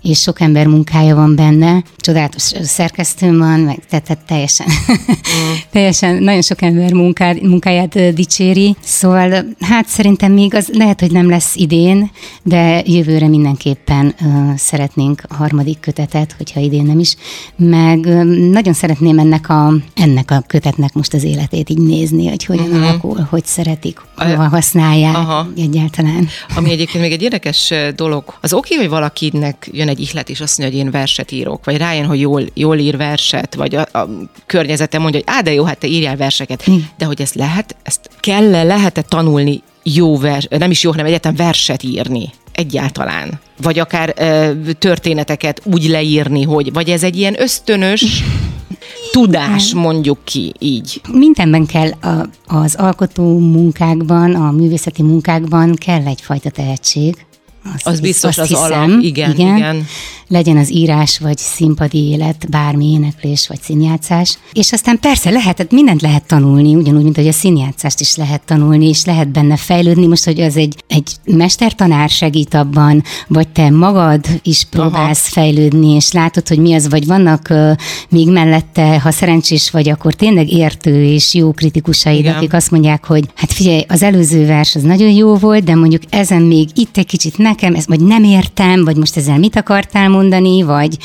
és 0.02 0.20
sok 0.20 0.40
ember 0.40 0.66
munkája 0.66 1.14
van 1.14 1.34
benne, 1.34 1.82
csodálatos 1.96 2.42
szerkesztőm 2.62 3.38
van, 3.38 3.60
meg 3.60 3.78
tehát, 3.88 4.04
tehát 4.04 4.24
teljesen, 4.26 4.66
mm. 4.66 5.52
teljesen 5.72 6.22
nagyon 6.22 6.42
sok 6.42 6.62
ember 6.62 6.92
munkád, 6.92 7.42
munkáját 7.42 8.14
dicséri, 8.14 8.76
szóval 8.80 9.44
hát 9.60 9.86
szerintem 9.86 10.32
még 10.32 10.54
az 10.54 10.70
lehet, 10.72 11.00
hogy 11.00 11.10
nem 11.10 11.28
lesz 11.28 11.54
idén, 11.54 12.10
de 12.42 12.82
jövőre 12.84 13.28
mindenképpen 13.28 14.14
uh, 14.20 14.56
szeretnénk 14.56 15.22
a 15.28 15.34
harmadik 15.34 15.80
kötetet, 15.80 16.34
hogyha 16.36 16.60
idén 16.60 16.84
nem 16.84 16.98
is, 16.98 17.16
meg 17.56 17.98
uh, 17.98 18.24
nagyon 18.50 18.72
szeretném 18.72 19.18
ennek 19.18 19.48
a, 19.48 19.72
ennek 19.94 20.30
a 20.30 20.44
kötetnek 20.46 20.92
most 20.92 21.14
az 21.14 21.24
életét 21.24 21.70
így 21.70 21.78
nézni, 21.78 22.28
hogy 22.28 22.44
hogyan 22.44 22.64
uh-huh. 22.64 22.82
alakul, 22.82 23.26
hogy 23.30 23.44
szeretik, 23.44 24.00
hova 24.16 24.48
használják 24.48 25.16
Aha. 25.16 25.48
egyáltalán. 25.56 26.28
Ami 26.56 26.70
egyébként 26.70 27.02
még 27.02 27.12
egy 27.12 27.22
érdekes 27.22 27.72
dolog, 27.94 28.24
az 28.40 28.52
oké, 28.52 28.74
okay, 28.74 28.86
hogy 28.86 28.96
valakinek 28.96 29.68
jön 29.72 29.88
egy 29.88 29.95
ihlet, 29.98 30.28
és 30.28 30.40
azt 30.40 30.58
mondja, 30.58 30.76
hogy 30.76 30.86
én 30.86 30.92
verset 30.92 31.32
írok, 31.32 31.64
vagy 31.64 31.76
rájön, 31.76 32.06
hogy 32.06 32.20
jól, 32.20 32.42
jól 32.54 32.78
ír 32.78 32.96
verset, 32.96 33.54
vagy 33.54 33.74
a, 33.74 33.80
a 33.80 34.08
környezete 34.46 34.98
mondja, 34.98 35.20
hogy 35.24 35.34
á, 35.34 35.40
de 35.40 35.52
jó, 35.52 35.64
hát 35.64 35.78
te 35.78 35.86
írjál 35.86 36.16
verseket. 36.16 36.70
Mm. 36.70 36.76
De 36.98 37.04
hogy 37.04 37.20
ezt 37.20 37.34
lehet, 37.34 37.76
ezt 37.82 38.10
kell 38.20 38.54
-e, 38.54 38.62
lehet-e 38.62 39.02
tanulni 39.02 39.62
jó 39.82 40.18
vers, 40.18 40.46
nem 40.50 40.70
is 40.70 40.82
jó, 40.82 40.90
hanem 40.90 41.06
egyetem 41.06 41.34
verset 41.34 41.82
írni 41.82 42.30
egyáltalán? 42.52 43.40
Vagy 43.62 43.78
akár 43.78 44.14
ö, 44.16 44.50
történeteket 44.78 45.60
úgy 45.64 45.88
leírni, 45.88 46.42
hogy, 46.42 46.72
vagy 46.72 46.88
ez 46.88 47.02
egy 47.02 47.16
ilyen 47.16 47.40
ösztönös 47.40 48.04
tudás, 49.12 49.74
mondjuk 49.74 50.18
ki 50.24 50.52
így. 50.58 51.00
Mindenben 51.12 51.66
kell 51.66 51.90
a, 51.90 52.28
az 52.46 52.74
alkotó 52.74 53.38
munkákban, 53.38 54.34
a 54.34 54.50
művészeti 54.50 55.02
munkákban 55.02 55.74
kell 55.74 56.06
egyfajta 56.06 56.50
tehetség. 56.50 57.26
Azt, 57.74 57.86
az 57.86 58.00
biztos 58.00 58.38
azt 58.38 58.38
az 58.38 58.48
hiszem, 58.48 58.82
alap, 58.82 59.02
igen, 59.02 59.30
igen. 59.30 59.56
igen 59.56 59.86
legyen 60.28 60.56
az 60.56 60.72
írás, 60.72 61.18
vagy 61.18 61.38
színpadi 61.38 61.98
élet, 61.98 62.46
bármi 62.50 62.92
éneklés, 62.92 63.48
vagy 63.48 63.60
színjátszás. 63.60 64.38
És 64.52 64.72
aztán 64.72 65.00
persze 65.00 65.30
lehet, 65.30 65.58
hát 65.58 65.72
mindent 65.72 66.02
lehet 66.02 66.26
tanulni, 66.26 66.74
ugyanúgy, 66.74 67.02
mint 67.02 67.16
hogy 67.16 67.28
a 67.28 67.32
színjátszást 67.32 68.00
is 68.00 68.16
lehet 68.16 68.42
tanulni, 68.42 68.88
és 68.88 69.04
lehet 69.04 69.28
benne 69.28 69.56
fejlődni. 69.56 70.06
Most, 70.06 70.24
hogy 70.24 70.40
az 70.40 70.56
egy, 70.56 70.74
egy 70.88 71.10
mestertanár 71.24 72.08
segít 72.08 72.54
abban, 72.54 73.02
vagy 73.28 73.48
te 73.48 73.70
magad 73.70 74.26
is 74.42 74.64
próbálsz 74.70 75.32
Aha. 75.32 75.40
fejlődni, 75.40 75.94
és 75.94 76.12
látod, 76.12 76.48
hogy 76.48 76.58
mi 76.58 76.74
az, 76.74 76.88
vagy 76.88 77.06
vannak 77.06 77.46
uh, 77.50 77.76
még 78.08 78.28
mellette, 78.28 79.00
ha 79.00 79.10
szerencsés 79.10 79.70
vagy, 79.70 79.88
akkor 79.88 80.14
tényleg 80.14 80.52
értő 80.52 81.04
és 81.04 81.34
jó 81.34 81.52
kritikusaid, 81.52 82.18
Igen. 82.18 82.34
akik 82.34 82.52
azt 82.52 82.70
mondják, 82.70 83.06
hogy 83.06 83.24
hát 83.34 83.52
figyelj, 83.52 83.84
az 83.88 84.02
előző 84.02 84.46
vers 84.46 84.74
az 84.74 84.82
nagyon 84.82 85.10
jó 85.10 85.34
volt, 85.34 85.64
de 85.64 85.74
mondjuk 85.74 86.02
ezen 86.10 86.42
még 86.42 86.68
itt 86.74 86.96
egy 86.96 87.06
kicsit 87.06 87.38
nekem, 87.60 87.74
ezt 87.74 87.88
vagy 87.88 88.00
nem 88.00 88.24
értem, 88.24 88.84
vagy 88.84 88.96
most 88.96 89.16
ezzel 89.16 89.38
mit 89.38 89.56
akartál 89.56 90.08
mondani, 90.08 90.62
vagy 90.62 90.96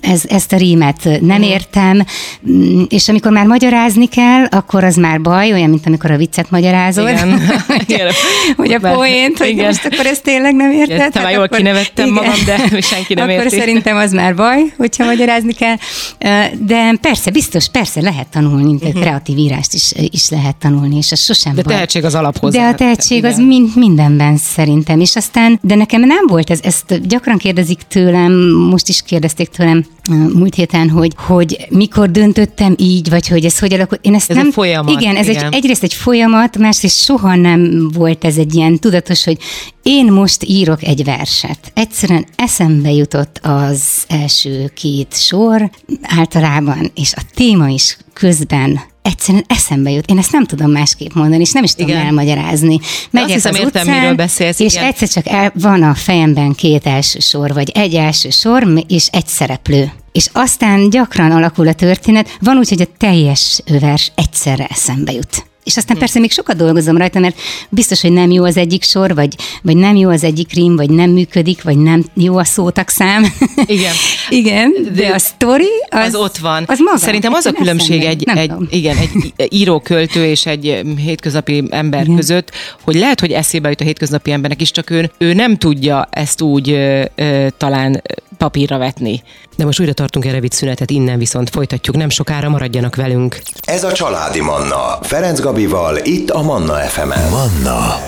ez, 0.00 0.22
ezt 0.28 0.52
a 0.52 0.56
rímet 0.56 1.08
nem 1.20 1.42
értem, 1.42 2.04
mm, 2.50 2.82
és 2.88 3.08
amikor 3.08 3.32
már 3.32 3.46
magyarázni 3.46 4.08
kell, 4.08 4.44
akkor 4.44 4.84
az 4.84 4.96
már 4.96 5.20
baj, 5.20 5.52
olyan, 5.52 5.70
mint 5.70 5.86
amikor 5.86 6.10
a 6.10 6.16
viccet 6.16 6.50
magyarázod. 6.50 7.08
Igen. 7.08 7.40
hogy, 7.66 7.92
a, 7.92 8.12
hogy 8.56 8.72
a 8.72 8.78
poént, 8.78 9.38
hogy 9.38 9.48
igen. 9.48 9.64
most 9.64 9.84
akkor 9.84 10.06
ezt 10.06 10.22
tényleg 10.22 10.54
nem 10.54 10.70
érted. 10.70 10.96
Igen, 10.96 11.10
te 11.10 11.22
már 11.22 11.32
jól 11.32 11.48
kinevettem 11.48 12.06
igen. 12.08 12.24
magam, 12.24 12.44
de 12.44 12.56
senki 12.80 13.14
nem 13.14 13.28
akkor 13.28 13.42
érti. 13.42 13.56
szerintem 13.56 13.96
az 13.96 14.12
már 14.12 14.34
baj, 14.34 14.60
hogyha 14.76 15.04
magyarázni 15.04 15.52
kell. 15.52 15.76
De 16.58 16.94
persze, 17.00 17.30
biztos, 17.30 17.68
persze 17.68 18.00
lehet 18.00 18.26
tanulni, 18.26 18.74
uh-huh. 18.74 19.00
kreatív 19.00 19.38
írást 19.38 19.74
is, 19.74 19.92
is 20.10 20.28
lehet 20.28 20.56
tanulni, 20.56 20.96
és 20.96 21.12
az 21.12 21.24
sosem 21.24 21.54
De 21.54 21.62
baj. 21.62 21.74
tehetség 21.74 22.04
az 22.04 22.14
alaphoz. 22.14 22.52
De 22.52 22.62
a 22.62 22.74
tehetség 22.74 23.18
igen. 23.18 23.30
az 23.30 23.38
mind, 23.38 23.70
mindenben 23.74 24.36
szerintem, 24.36 25.00
és 25.00 25.16
aztán, 25.16 25.58
de 25.62 25.74
nekem 25.74 25.89
nem 25.98 26.26
volt 26.26 26.50
ez, 26.50 26.60
ezt 26.62 27.08
gyakran 27.08 27.38
kérdezik 27.38 27.82
tőlem, 27.82 28.32
most 28.52 28.88
is 28.88 29.02
kérdezték 29.02 29.48
tőlem 29.48 29.84
múlt 30.14 30.54
héten, 30.54 30.90
hogy, 30.90 31.12
hogy 31.16 31.66
mikor 31.70 32.10
döntöttem 32.10 32.74
így, 32.78 33.10
vagy 33.10 33.28
hogy 33.28 33.44
ez 33.44 33.58
hogy 33.58 33.72
alakult. 33.72 34.04
Én 34.04 34.14
ezt 34.14 34.30
ez 34.30 34.36
nem, 34.36 34.46
egy 34.46 34.52
folyamat. 34.52 35.00
Igen, 35.00 35.16
ez 35.16 35.28
igen. 35.28 35.44
Egy, 35.44 35.54
egyrészt 35.54 35.82
egy 35.82 35.94
folyamat, 35.94 36.58
másrészt 36.58 37.04
soha 37.04 37.34
nem 37.34 37.90
volt 37.94 38.24
ez 38.24 38.36
egy 38.36 38.54
ilyen 38.54 38.78
tudatos, 38.78 39.24
hogy 39.24 39.38
én 39.82 40.12
most 40.12 40.44
írok 40.44 40.82
egy 40.82 41.04
verset. 41.04 41.72
Egyszerűen 41.74 42.26
eszembe 42.36 42.90
jutott 42.90 43.40
az 43.42 43.82
első 44.08 44.70
két 44.74 45.14
sor 45.16 45.70
általában, 46.02 46.90
és 46.94 47.12
a 47.16 47.20
téma 47.34 47.68
is 47.68 47.96
közben 48.12 48.80
egyszerűen 49.02 49.44
eszembe 49.46 49.90
jut. 49.90 50.10
Én 50.10 50.18
ezt 50.18 50.32
nem 50.32 50.44
tudom 50.44 50.70
másképp 50.70 51.12
mondani, 51.12 51.40
és 51.40 51.52
nem 51.52 51.62
is 51.62 51.72
tudom 51.72 51.88
igen. 51.88 52.04
elmagyarázni. 52.04 52.80
Megyek 53.10 53.30
hiszem, 53.30 53.52
az 53.52 53.58
értem, 53.58 53.82
utcán, 53.82 53.98
miről 53.98 54.14
beszélsz. 54.14 54.60
És 54.60 54.72
igen. 54.72 54.84
egyszer 54.84 55.08
csak 55.08 55.26
el, 55.26 55.52
van 55.54 55.82
a 55.82 55.94
fejemben 55.94 56.54
két 56.54 56.86
első 56.86 57.18
sor, 57.18 57.52
vagy 57.52 57.70
egy 57.74 57.94
első 57.94 58.30
sor, 58.30 58.84
és 58.88 59.08
egy 59.12 59.26
szereplő. 59.26 59.92
És 60.12 60.28
aztán 60.32 60.90
gyakran 60.90 61.30
alakul 61.30 61.68
a 61.68 61.72
történet, 61.72 62.36
van 62.40 62.56
úgy, 62.56 62.68
hogy 62.68 62.80
a 62.80 62.96
teljes 62.98 63.62
vers 63.80 64.12
egyszerre 64.14 64.66
eszembe 64.66 65.12
jut. 65.12 65.48
És 65.64 65.76
aztán 65.76 65.94
hm. 65.94 66.00
persze 66.02 66.18
még 66.18 66.30
sokat 66.30 66.56
dolgozom 66.56 66.96
rajta, 66.96 67.18
mert 67.18 67.36
biztos, 67.68 68.00
hogy 68.00 68.12
nem 68.12 68.30
jó 68.30 68.44
az 68.44 68.56
egyik 68.56 68.82
sor, 68.82 69.14
vagy, 69.14 69.34
vagy 69.62 69.76
nem 69.76 69.96
jó 69.96 70.08
az 70.08 70.24
egyik 70.24 70.52
rím, 70.52 70.76
vagy 70.76 70.90
nem 70.90 71.10
működik, 71.10 71.62
vagy 71.62 71.78
nem 71.78 72.04
jó 72.14 72.36
a 72.36 72.44
szám. 72.44 73.26
Igen. 73.66 73.94
igen, 74.40 74.72
de, 74.82 74.90
de 74.90 75.14
a 75.14 75.18
sztori 75.18 75.70
az, 75.88 76.06
az 76.06 76.14
ott 76.14 76.36
van. 76.36 76.64
Az 76.66 76.78
maga. 76.78 76.96
Szerintem 76.96 77.32
az 77.32 77.46
a 77.46 77.52
különbség 77.52 78.02
egy, 78.02 78.24
egy, 78.34 78.52
igen, 78.70 78.96
egy 78.96 79.54
íróköltő 79.54 80.24
és 80.24 80.46
egy 80.46 80.82
hétköznapi 80.96 81.64
ember 81.70 82.02
igen. 82.02 82.16
között, 82.16 82.50
hogy 82.82 82.94
lehet, 82.94 83.20
hogy 83.20 83.30
eszébe 83.30 83.68
jut 83.68 83.80
a 83.80 83.84
hétköznapi 83.84 84.32
embernek 84.32 84.60
is, 84.60 84.70
csak 84.70 84.90
ő, 84.90 85.10
ő 85.18 85.32
nem 85.32 85.56
tudja 85.56 86.08
ezt 86.10 86.40
úgy 86.40 86.70
ö, 86.70 87.04
ö, 87.14 87.46
talán 87.56 88.02
papírra 88.40 88.78
vetni. 88.78 89.22
De 89.56 89.64
most 89.64 89.80
újra 89.80 89.92
tartunk 89.92 90.24
egy 90.24 90.32
rövid 90.32 90.52
szünetet, 90.52 90.90
innen 90.90 91.18
viszont 91.18 91.50
folytatjuk, 91.50 91.96
nem 91.96 92.08
sokára 92.08 92.48
maradjanak 92.48 92.96
velünk. 92.96 93.40
Ez 93.62 93.84
a 93.84 93.92
Családi 93.92 94.40
Manna, 94.40 94.98
Ferenc 95.02 95.40
Gabival, 95.40 95.96
itt 95.96 96.30
a 96.30 96.42
Manna 96.42 96.74
FM-en. 96.74 97.30
Manna 97.30 97.98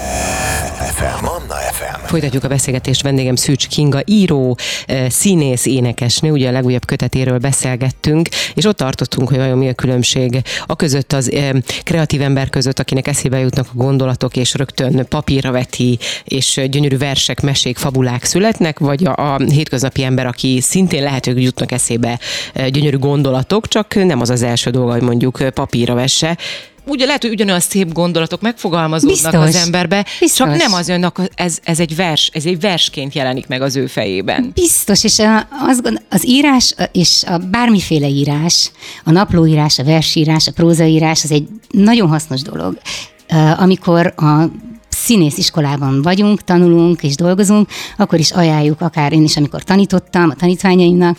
FM. 0.93 1.25
Manna 1.25 1.55
FM. 1.55 2.05
Folytatjuk 2.07 2.45
a 2.45 2.49
beszélgetést, 2.49 3.03
vendégem 3.03 3.37
Szűcs 3.37 3.69
Kinga, 3.69 4.01
író, 4.05 4.57
eh, 4.87 5.11
színész, 5.11 5.67
énekesnő, 5.67 6.31
ugye 6.31 6.49
a 6.49 6.53
legújabb 6.53 6.85
kötetéről 6.85 7.39
beszélgettünk, 7.39 8.29
és 8.55 8.65
ott 8.65 8.77
tartottunk, 8.77 9.29
hogy 9.29 9.37
vajon 9.37 9.59
mi 9.59 9.69
a 9.69 9.73
különbség 9.73 10.43
a 10.67 10.77
között 10.77 11.13
az 11.13 11.33
eh, 11.33 11.51
kreatív 11.83 12.23
ember 12.23 12.49
között, 12.51 12.79
akinek 12.79 13.07
eszébe 13.09 13.39
jutnak 13.39 13.67
a 13.67 13.75
gondolatok, 13.75 14.37
és 14.37 14.55
rögtön 14.55 15.07
papírra 15.09 15.51
veti, 15.51 15.99
és 16.25 16.61
gyönyörű 16.71 16.99
versek, 16.99 17.41
mesék, 17.41 17.77
fabulák 17.77 18.25
születnek, 18.25 18.79
vagy 18.79 19.05
a, 19.05 19.35
a 19.35 19.39
hétköznapi 19.39 20.03
ember, 20.03 20.27
aki 20.27 20.61
szintén 20.61 21.03
lehet, 21.03 21.25
hogy 21.25 21.43
jutnak 21.43 21.73
eszébe 21.73 22.19
eh, 22.53 22.69
gyönyörű 22.69 22.99
gondolatok, 22.99 23.69
csak 23.69 23.95
nem 23.95 24.21
az 24.21 24.31
az 24.31 24.43
első 24.43 24.71
dolga, 24.71 24.93
hogy 24.93 25.03
mondjuk 25.03 25.51
papírra 25.55 25.95
vesse 25.95 26.37
ugye 26.87 27.07
lehet, 27.07 27.23
hogy 27.23 27.31
ugyanolyan 27.31 27.61
szép 27.61 27.93
gondolatok 27.93 28.41
megfogalmazódnak 28.41 29.33
Biztos. 29.33 29.47
az 29.47 29.55
emberbe, 29.55 30.07
Biztos. 30.21 30.47
csak 30.47 30.57
nem 30.57 30.73
az 30.73 30.89
önnek, 30.89 31.17
ez, 31.35 31.59
ez 31.63 31.81
egy 31.81 31.97
vers, 31.97 32.31
ez 32.33 32.45
egy 32.45 32.61
versként 32.61 33.15
jelenik 33.15 33.47
meg 33.47 33.63
az 33.63 33.77
ő 33.77 33.87
fejében. 33.87 34.51
Biztos, 34.55 35.05
és 35.05 35.19
a, 35.19 35.37
az, 35.67 35.81
az 36.11 36.27
írás, 36.27 36.75
és 36.93 37.23
a 37.27 37.37
bármiféle 37.37 38.09
írás, 38.09 38.71
a 39.05 39.11
naplóírás, 39.11 39.79
a 39.79 39.85
versírás, 39.85 40.47
a 40.47 40.53
prózaírás, 40.53 41.25
az 41.25 41.31
egy 41.31 41.49
nagyon 41.71 42.09
hasznos 42.09 42.43
dolog. 42.43 42.79
Amikor 43.57 44.15
a 44.17 44.45
színész 44.89 45.39
iskolában 45.39 46.03
vagyunk, 46.03 46.43
tanulunk 46.43 47.03
és 47.03 47.15
dolgozunk, 47.15 47.69
akkor 47.97 48.19
is 48.19 48.31
ajánljuk, 48.31 48.81
akár 48.81 49.13
én 49.13 49.23
is, 49.23 49.37
amikor 49.37 49.63
tanítottam 49.63 50.31
a 50.31 50.35
tanítványaimnak, 50.35 51.19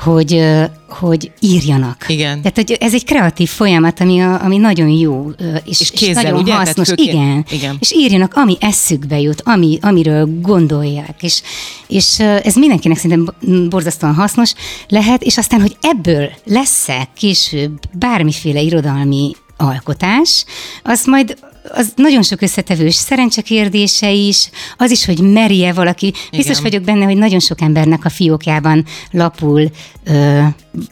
hogy, 0.00 0.42
hogy 0.88 1.30
írjanak. 1.40 2.04
Igen. 2.08 2.42
Tehát, 2.42 2.56
hogy 2.56 2.76
ez 2.80 2.94
egy 2.94 3.04
kreatív 3.04 3.48
folyamat, 3.48 4.00
ami, 4.00 4.20
a, 4.20 4.42
ami 4.42 4.56
nagyon 4.56 4.88
jó, 4.88 5.30
és, 5.64 5.80
és, 5.80 5.90
kézzel, 5.90 6.22
és 6.22 6.22
nagyon 6.22 6.42
ugye? 6.42 6.54
hasznos. 6.54 6.88
Igen. 6.94 7.44
Igen. 7.50 7.76
És 7.80 7.92
írjanak, 7.92 8.34
ami 8.34 8.56
eszükbe 8.60 9.20
jut, 9.20 9.42
ami, 9.44 9.78
amiről 9.80 10.40
gondolják. 10.40 11.22
És, 11.22 11.42
és 11.86 12.18
ez 12.18 12.54
mindenkinek 12.54 12.98
szerintem 12.98 13.34
borzasztóan 13.68 14.14
hasznos 14.14 14.54
lehet, 14.88 15.22
és 15.22 15.38
aztán, 15.38 15.60
hogy 15.60 15.76
ebből 15.80 16.30
lesz-e 16.44 17.08
később 17.14 17.78
bármiféle 17.92 18.60
irodalmi 18.60 19.32
alkotás, 19.56 20.44
az 20.82 21.04
majd 21.06 21.36
az 21.72 21.92
nagyon 21.96 22.22
sok 22.22 22.42
összetevős 22.42 22.94
szerencse 22.94 23.42
kérdése 23.42 24.10
is, 24.10 24.50
az 24.76 24.90
is, 24.90 25.04
hogy 25.04 25.18
merje 25.18 25.72
valaki. 25.72 26.06
Igen. 26.06 26.28
Biztos 26.30 26.60
vagyok 26.60 26.82
benne, 26.82 27.04
hogy 27.04 27.16
nagyon 27.16 27.40
sok 27.40 27.60
embernek 27.60 28.04
a 28.04 28.08
fiókjában 28.08 28.84
lapul 29.10 29.70
ö, 30.04 30.42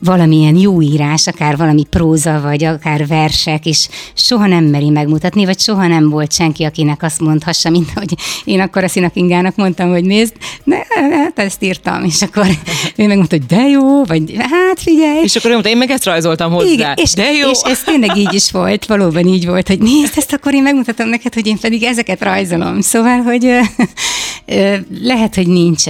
valamilyen 0.00 0.56
jó 0.56 0.82
írás, 0.82 1.26
akár 1.26 1.56
valami 1.56 1.84
próza, 1.90 2.40
vagy 2.40 2.64
akár 2.64 3.06
versek, 3.06 3.66
és 3.66 3.88
soha 4.14 4.46
nem 4.46 4.64
meri 4.64 4.90
megmutatni, 4.90 5.44
vagy 5.44 5.58
soha 5.58 5.86
nem 5.86 6.08
volt 6.08 6.32
senki, 6.32 6.64
akinek 6.64 7.02
azt 7.02 7.20
mondhassa, 7.20 7.70
mint 7.70 7.90
hogy 7.94 8.14
én 8.44 8.60
akkor 8.60 8.84
a 8.84 8.88
Szinakingának 8.88 9.56
mondtam, 9.56 9.90
hogy 9.90 10.04
nézd, 10.04 10.34
ne, 10.64 10.76
hát 11.10 11.38
ezt 11.38 11.62
írtam, 11.62 12.04
és 12.04 12.22
akkor 12.22 12.46
ő 12.96 13.06
megmondta, 13.06 13.36
hogy 13.36 13.46
de 13.46 13.68
jó, 13.68 14.04
vagy 14.04 14.36
hát 14.38 14.80
figyelj. 14.80 15.22
És 15.22 15.36
akkor 15.36 15.50
ő 15.50 15.52
mondta, 15.52 15.70
én 15.70 15.76
meg 15.76 15.90
ezt 15.90 16.04
rajzoltam 16.04 16.52
hozzá. 16.52 16.70
Igen, 16.70 16.94
és, 16.96 17.12
de 17.12 17.32
jó. 17.32 17.50
És 17.50 17.58
ez 17.64 17.80
tényleg 17.80 18.16
így 18.16 18.34
is 18.34 18.50
volt, 18.50 18.86
valóban 18.86 19.26
így 19.26 19.46
volt, 19.46 19.68
hogy 19.68 19.78
nézd, 19.78 20.12
ezt 20.16 20.32
akkor 20.32 20.54
én 20.54 20.66
megmutatom 20.68 21.08
neked, 21.08 21.34
hogy 21.34 21.46
én 21.46 21.58
pedig 21.58 21.82
ezeket 21.82 22.22
rajzolom. 22.22 22.80
Szóval, 22.80 23.18
hogy 23.18 23.46
lehet, 25.02 25.34
hogy 25.34 25.46
nincs, 25.46 25.84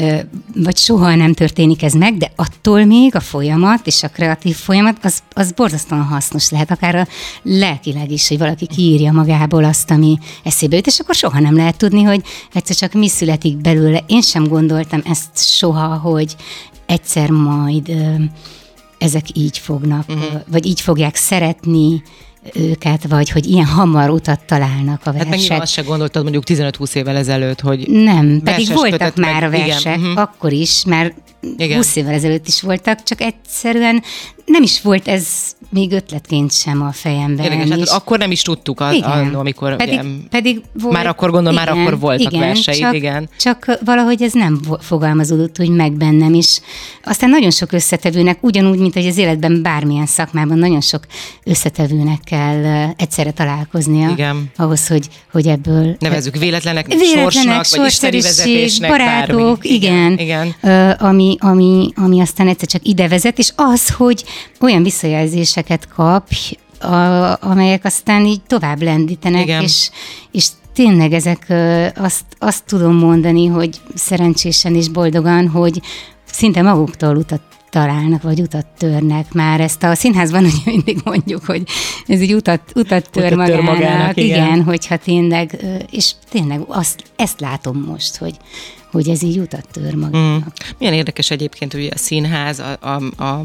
vagy 0.55 0.77
soha 0.77 1.15
nem 1.15 1.33
történik 1.33 1.83
ez 1.83 1.93
meg, 1.93 2.17
de 2.17 2.33
attól 2.37 2.85
még 2.85 3.15
a 3.15 3.21
folyamat 3.21 3.87
és 3.87 4.03
a 4.03 4.09
kreatív 4.09 4.57
folyamat 4.57 4.97
az, 5.03 5.23
az 5.33 5.53
borzasztóan 5.53 6.03
hasznos 6.03 6.51
lehet, 6.51 6.71
akár 6.71 6.95
a 6.95 7.07
lelkileg 7.43 8.11
is, 8.11 8.29
hogy 8.29 8.39
valaki 8.39 8.67
kiírja 8.67 9.13
magából 9.13 9.65
azt, 9.65 9.91
ami 9.91 10.19
eszébe 10.45 10.77
jut, 10.77 10.87
és 10.87 10.99
akkor 10.99 11.15
soha 11.15 11.41
nem 11.41 11.57
lehet 11.57 11.77
tudni, 11.77 12.03
hogy 12.03 12.23
egyszer 12.53 12.77
csak 12.77 12.93
mi 12.93 13.09
születik 13.09 13.57
belőle. 13.57 14.05
Én 14.07 14.23
sem 14.23 14.49
gondoltam 14.49 15.01
ezt 15.05 15.57
soha, 15.57 15.97
hogy 15.97 16.37
egyszer 16.87 17.31
majd 17.31 17.93
ezek 18.99 19.25
így 19.33 19.59
fognak, 19.59 20.05
uh-huh. 20.09 20.43
vagy 20.47 20.67
így 20.67 20.81
fogják 20.81 21.17
szeretni, 21.17 22.03
őket, 22.55 23.07
vagy 23.09 23.31
hogy 23.31 23.47
ilyen 23.47 23.67
hamar 23.67 24.11
utat 24.11 24.41
találnak 24.47 25.01
a 25.05 25.13
versek. 25.13 25.33
Hát 25.33 25.49
meg 25.49 25.61
azt 25.61 25.73
se 25.73 25.83
gondoltad 25.83 26.23
mondjuk 26.23 26.45
15-20 26.47 26.95
évvel 26.95 27.17
ezelőtt, 27.17 27.61
hogy 27.61 27.89
Nem, 27.89 28.41
pedig 28.45 28.73
voltak 28.73 29.17
már 29.17 29.45
a 29.45 29.51
versek, 29.51 29.97
igen, 29.97 30.01
uh-huh. 30.01 30.21
akkor 30.21 30.53
is, 30.53 30.85
mert 30.85 31.15
igen. 31.57 31.77
20 31.77 31.97
évvel 31.97 32.15
ezelőtt 32.15 32.47
is 32.47 32.61
voltak, 32.61 33.03
csak 33.03 33.21
egyszerűen 33.21 34.03
nem 34.45 34.63
is 34.63 34.81
volt 34.81 35.09
ez 35.09 35.27
még 35.71 35.93
ötletként 35.93 36.53
sem 36.53 36.83
a 36.83 36.93
fejemben. 36.93 37.53
Érdekes, 37.53 37.89
hát 37.89 38.01
akkor 38.01 38.19
nem 38.19 38.31
is 38.31 38.43
tudtuk, 38.43 38.81
az, 38.81 38.95
igen. 38.95 39.35
amikor 39.35 39.77
pedig, 39.77 39.99
ugye, 39.99 40.09
pedig 40.31 40.61
volt, 40.73 40.95
már 40.95 41.07
akkor 41.07 41.31
gondolom, 41.31 41.63
igen, 41.63 41.75
már 41.75 41.83
akkor 41.83 41.99
voltak 41.99 42.33
igen, 42.33 42.47
verseid, 42.47 42.79
csak, 42.81 42.95
igen. 42.95 43.29
Csak 43.39 43.79
valahogy 43.85 44.23
ez 44.23 44.33
nem 44.33 44.61
fogalmazódott 44.81 45.61
úgy 45.61 45.69
meg 45.69 45.93
bennem 45.93 46.35
is. 46.35 46.61
Aztán 47.05 47.31
nagyon 47.31 47.51
sok 47.51 47.73
összetevőnek, 47.73 48.39
ugyanúgy, 48.41 48.79
mint 48.79 48.95
hogy 48.95 49.07
az 49.07 49.17
életben 49.17 49.63
bármilyen 49.63 50.07
szakmában 50.07 50.59
nagyon 50.59 50.81
sok 50.81 51.07
összetevőnek 51.45 52.21
kell 52.25 52.93
egyszerre 52.97 53.31
találkoznia. 53.31 54.11
Igen. 54.11 54.51
Ahhoz, 54.57 54.87
hogy, 54.87 55.09
hogy 55.33 55.47
ebből... 55.47 55.97
Nevezzük 55.99 56.37
véletlenek, 56.37 56.87
véletlenek 56.87 57.65
sorsnak, 57.65 57.67
vagy 57.77 57.87
isteni 57.87 58.21
vezetésnek, 58.21 58.91
barátok, 58.91 59.39
bármi. 59.39 59.75
igen. 59.75 60.13
igen. 60.13 60.55
igen. 60.63 60.91
ami, 60.91 61.37
ami, 61.41 61.93
ami 61.95 62.21
aztán 62.21 62.49
egyszer 62.49 62.69
csak 62.69 62.85
ide 62.85 63.09
vezet, 63.09 63.39
és 63.39 63.53
az, 63.57 63.91
hogy 63.91 64.25
olyan 64.61 64.83
visszajelzéseket 65.59 65.89
kap, 65.89 66.29
a, 66.81 67.49
amelyek 67.51 67.85
aztán 67.85 68.25
így 68.25 68.43
tovább 68.43 68.83
lendítenek, 68.83 69.43
Igen. 69.43 69.63
és, 69.63 69.91
és 70.33 70.49
tényleg 70.73 71.13
ezek 71.13 71.47
azt, 71.97 72.25
azt 72.39 72.65
tudom 72.65 72.95
mondani, 72.95 73.47
hogy 73.47 73.81
szerencsésen 73.95 74.75
és 74.75 74.89
boldogan, 74.89 75.49
hogy 75.49 75.81
szinte 76.25 76.63
maguktól 76.63 77.17
utat 77.17 77.41
találnak, 77.71 78.23
vagy 78.23 78.41
utat 78.41 78.67
törnek 78.79 79.33
már. 79.33 79.61
Ezt 79.61 79.83
a 79.83 79.95
színházban 79.95 80.45
ugye 80.49 80.59
mindig 80.65 80.99
mondjuk, 81.05 81.45
hogy 81.45 81.63
ez 82.07 82.21
egy 82.21 82.35
utat, 82.35 82.61
utat 82.75 83.11
tör, 83.11 83.25
utat 83.25 83.37
magának, 83.37 83.65
tör 83.65 83.75
magának. 83.75 84.17
Igen. 84.17 84.47
igen, 84.47 84.63
hogyha 84.63 84.97
tényleg, 84.97 85.65
és 85.91 86.13
tényleg 86.31 86.61
azt, 86.67 87.03
ezt 87.17 87.41
látom 87.41 87.85
most, 87.89 88.17
hogy, 88.17 88.37
hogy 88.93 89.09
ez 89.09 89.23
így 89.23 89.39
utat 89.39 89.67
tör 89.73 89.95
magának. 89.95 90.45
Mm. 90.45 90.71
Milyen 90.79 90.95
érdekes 90.95 91.31
egyébként, 91.31 91.73
hogy 91.73 91.89
a 91.95 91.99
színház, 91.99 92.59
a, 92.59 92.79
a, 92.81 93.25
a 93.25 93.43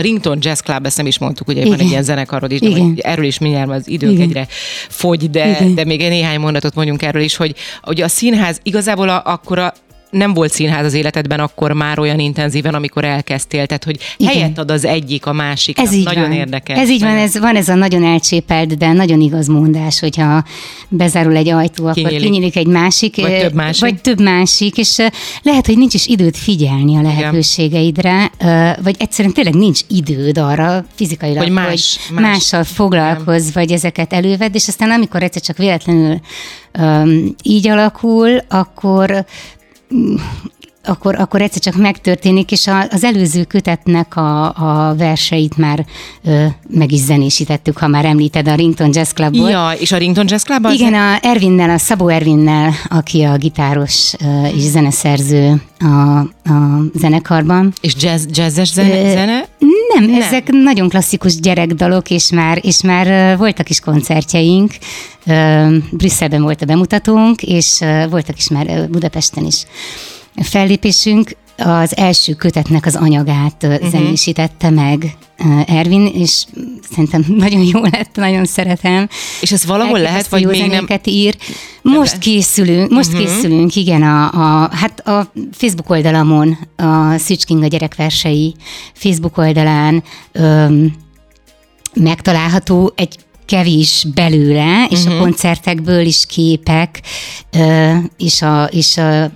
Rington 0.00 0.38
Jazz 0.40 0.60
Club, 0.60 0.86
ezt 0.86 0.96
nem 0.96 1.06
is 1.06 1.18
mondtuk, 1.18 1.48
ugye 1.48 1.60
Igen. 1.60 1.70
van 1.70 1.80
egy 1.80 1.90
ilyen 1.90 2.02
zenekarod 2.02 2.52
is, 2.52 2.60
de 2.60 2.70
hogy 2.70 3.00
erről 3.00 3.24
is 3.24 3.38
mindjárt 3.38 3.70
az 3.70 3.88
időnk 3.88 4.12
Igen. 4.12 4.28
egyre 4.28 4.46
fogy, 4.88 5.30
de, 5.30 5.58
de 5.74 5.84
még 5.84 5.98
néhány 5.98 6.40
mondatot 6.40 6.74
mondjunk 6.74 7.02
erről 7.02 7.22
is, 7.22 7.36
hogy 7.36 7.54
ugye 7.86 8.04
a 8.04 8.08
színház 8.08 8.60
igazából 8.62 9.08
a, 9.08 9.22
akkor 9.24 9.58
a 9.58 9.74
nem 10.10 10.34
volt 10.34 10.52
színház 10.52 10.84
az 10.84 10.94
életedben 10.94 11.40
akkor 11.40 11.72
már 11.72 11.98
olyan 11.98 12.18
intenzíven, 12.18 12.74
amikor 12.74 13.04
elkezdtél, 13.04 13.66
tehát 13.66 13.84
hogy 13.84 13.98
Igen. 14.16 14.32
helyet 14.32 14.58
ad 14.58 14.70
az 14.70 14.84
egyik 14.84 15.26
a 15.26 15.32
másik. 15.32 15.78
Ez 15.78 15.92
így 15.92 16.04
nagyon 16.04 16.22
van. 16.22 16.32
érdekes. 16.32 16.78
Ez 16.78 16.90
így 16.90 17.00
van, 17.00 17.16
ez, 17.16 17.38
van 17.38 17.56
ez 17.56 17.68
a 17.68 17.74
nagyon 17.74 18.04
elcsépelt, 18.04 18.76
de 18.76 18.92
nagyon 18.92 19.20
igaz 19.20 19.46
mondás, 19.46 20.00
hogyha 20.00 20.44
bezárul 20.88 21.36
egy 21.36 21.48
ajtó, 21.48 21.86
akkor 21.86 21.94
kinyílik, 21.94 22.22
kinyílik 22.22 22.56
egy 22.56 22.66
másik, 22.66 23.16
vagy 23.16 23.40
több 23.40 23.54
másik. 23.54 23.80
Vagy 23.80 24.00
több 24.00 24.20
másik, 24.20 24.76
és 24.76 24.96
lehet, 25.42 25.66
hogy 25.66 25.78
nincs 25.78 25.94
is 25.94 26.06
időt 26.06 26.36
figyelni 26.36 26.96
a 26.96 27.02
lehetőségeidre, 27.02 28.30
Igen. 28.40 28.76
vagy 28.82 28.96
egyszerűen 28.98 29.34
tényleg 29.34 29.54
nincs 29.54 29.80
időd 29.88 30.38
arra 30.38 30.84
fizikailag, 30.94 31.42
hogy, 31.42 31.52
más, 31.52 31.98
hogy 32.08 32.22
más, 32.22 32.30
mással 32.30 32.64
foglalkozz, 32.64 33.48
Igen. 33.48 33.52
vagy 33.54 33.72
ezeket 33.72 34.12
elővedd, 34.12 34.54
és 34.54 34.68
aztán 34.68 34.90
amikor 34.90 35.22
egyszer 35.22 35.42
csak 35.42 35.56
véletlenül 35.56 36.20
um, 36.78 37.34
így 37.42 37.68
alakul, 37.68 38.42
akkor 38.48 39.26
akkor, 40.88 41.14
akkor 41.14 41.42
egyszer 41.42 41.62
csak 41.62 41.76
megtörténik, 41.76 42.52
és 42.52 42.70
az 42.90 43.04
előző 43.04 43.44
kötetnek 43.44 44.16
a, 44.16 44.44
a 44.44 44.94
verseit 44.96 45.56
már 45.56 45.86
ö, 46.24 46.44
meg 46.68 46.92
is 46.92 47.00
zenésítettük, 47.00 47.78
ha 47.78 47.86
már 47.86 48.04
említed 48.04 48.48
a 48.48 48.54
Rington 48.54 48.90
Jazz 48.92 49.10
Clubot. 49.10 49.50
Ja, 49.50 49.70
és 49.78 49.92
a 49.92 49.96
Rington 49.96 50.24
Jazz 50.28 50.42
Club 50.42 50.64
az 50.64 50.72
Igen, 50.72 50.94
a 50.94 51.18
Ervinnel, 51.20 51.70
a 51.70 51.78
Szabó 51.78 52.08
Ervinnel, 52.08 52.72
aki 52.88 53.22
a 53.22 53.36
gitáros 53.36 54.12
ö, 54.20 54.46
és 54.46 54.62
zeneszerző 54.62 55.62
a, 55.78 56.18
a 56.50 56.82
zenekarban. 56.94 57.72
És 57.80 57.94
jazz, 58.00 58.24
jazzes 58.30 58.72
zene? 58.72 59.08
Ö, 59.08 59.10
zene? 59.10 59.44
Nem, 59.94 60.04
nem, 60.04 60.22
ezek 60.22 60.48
nagyon 60.50 60.88
klasszikus 60.88 61.40
gyerekdalok, 61.40 62.10
és 62.10 62.30
már, 62.30 62.58
és 62.62 62.82
már 62.82 63.36
voltak 63.36 63.70
is 63.70 63.80
koncertjeink. 63.80 64.72
Brüsszelben 65.90 66.42
volt 66.42 66.62
a 66.62 66.66
bemutatónk, 66.66 67.42
és 67.42 67.84
voltak 68.10 68.38
is 68.38 68.48
már 68.48 68.88
Budapesten 68.90 69.44
is 69.44 69.64
fellépésünk. 70.42 71.36
Az 71.58 71.96
első 71.96 72.32
kötetnek 72.32 72.86
az 72.86 72.96
anyagát 72.96 73.62
uh-huh. 73.62 73.88
zenésítette 73.90 74.70
meg 74.70 75.16
Ervin, 75.66 76.06
és 76.06 76.44
szerintem 76.90 77.24
nagyon 77.28 77.62
jó 77.62 77.80
lett, 77.82 78.14
nagyon 78.14 78.44
szeretem. 78.44 79.08
És 79.40 79.52
ez 79.52 79.66
valahol 79.66 80.00
lehet, 80.00 80.28
vagy 80.28 80.46
még 80.46 80.66
nem? 80.66 80.86
ír. 81.04 81.36
Most 81.82 82.18
készülünk, 82.18 82.90
most 82.90 83.12
uh-huh. 83.12 83.26
készülünk, 83.26 83.76
igen, 83.76 84.02
a, 84.02 84.24
a, 84.24 84.70
hát 84.72 85.08
a 85.08 85.32
Facebook 85.52 85.90
oldalamon, 85.90 86.58
a 86.76 87.18
Szücsking 87.18 87.62
a 87.62 87.66
gyerekversei 87.66 88.54
Facebook 88.92 89.38
oldalán 89.38 90.02
öm, 90.32 90.94
megtalálható 91.94 92.92
egy 92.96 93.18
kevés 93.48 94.06
belőle, 94.14 94.86
és 94.90 94.98
uh-huh. 94.98 95.12
a 95.12 95.14
mhm. 95.14 95.22
koncertekből 95.22 96.06
is 96.06 96.26
képek, 96.26 97.00
és, 98.16 98.42
a, 98.42 98.64
és 98.64 98.96
a, 98.96 99.30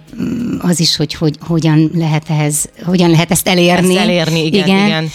az 0.59 0.81
is, 0.81 0.97
hogy, 0.97 1.15
hogy 1.15 1.37
hogyan 1.41 1.91
lehet 1.95 2.25
ehhez, 2.29 2.69
hogyan 2.85 3.11
lehet 3.11 3.31
ezt 3.31 3.49
elérni. 3.49 3.97
Ezt 3.97 4.05
elérni, 4.05 4.45
igen, 4.45 4.67
igen. 4.67 4.87
igen. 4.87 5.11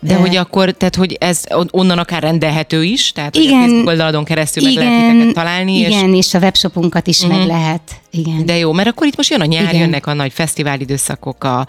De, 0.00 0.14
de 0.14 0.20
hogy 0.20 0.36
akkor, 0.36 0.70
tehát 0.70 0.96
hogy 0.96 1.16
ez 1.20 1.42
onnan 1.70 1.98
akár 1.98 2.22
rendelhető 2.22 2.84
is, 2.84 3.12
tehát 3.12 3.36
igen, 3.36 3.50
hogy 3.50 3.54
a 3.54 3.60
Facebook 3.60 3.88
oldaladon 3.88 4.24
keresztül 4.24 4.66
igen, 4.66 4.92
meg 4.92 5.16
lehet 5.16 5.34
találni. 5.34 5.78
Igen, 5.78 6.14
és, 6.14 6.26
és 6.26 6.34
a 6.34 6.38
webshopunkat 6.38 7.06
is 7.06 7.18
uh-huh. 7.20 7.36
meg 7.36 7.46
mhm. 7.46 7.56
lehet. 7.56 7.82
Igen. 8.10 8.46
De 8.46 8.56
jó, 8.56 8.72
mert 8.72 8.88
akkor 8.88 9.06
itt 9.06 9.16
most 9.16 9.30
jön 9.30 9.40
a 9.40 9.44
nyár, 9.44 9.62
igen. 9.62 9.80
jönnek 9.80 10.06
a 10.06 10.12
nagy 10.12 10.32
fesztiválidőszakok, 10.32 11.44
a 11.44 11.66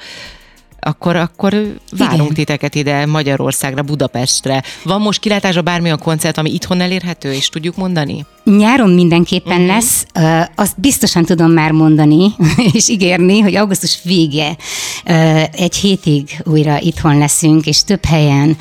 akkor, 0.79 1.15
akkor 1.15 1.51
várunk 1.97 2.21
Igen. 2.21 2.33
titeket 2.33 2.75
ide 2.75 3.05
Magyarországra, 3.05 3.81
Budapestre. 3.81 4.63
Van 4.83 5.01
most 5.01 5.19
kilátásra 5.19 5.61
bármilyen 5.61 5.99
koncert, 5.99 6.37
ami 6.37 6.53
itthon 6.53 6.81
elérhető, 6.81 7.33
és 7.33 7.49
tudjuk 7.49 7.75
mondani? 7.75 8.25
Nyáron 8.57 8.89
mindenképpen 8.89 9.61
uh-huh. 9.61 9.67
lesz, 9.67 10.05
azt 10.55 10.79
biztosan 10.79 11.25
tudom 11.25 11.51
már 11.51 11.71
mondani, 11.71 12.27
és 12.73 12.89
ígérni, 12.89 13.39
hogy 13.39 13.55
augusztus 13.55 13.99
vége 14.03 14.55
egy 15.51 15.75
hétig 15.75 16.41
újra 16.45 16.79
itthon 16.81 17.17
leszünk, 17.17 17.65
és 17.65 17.83
több 17.83 18.05
helyen 18.05 18.57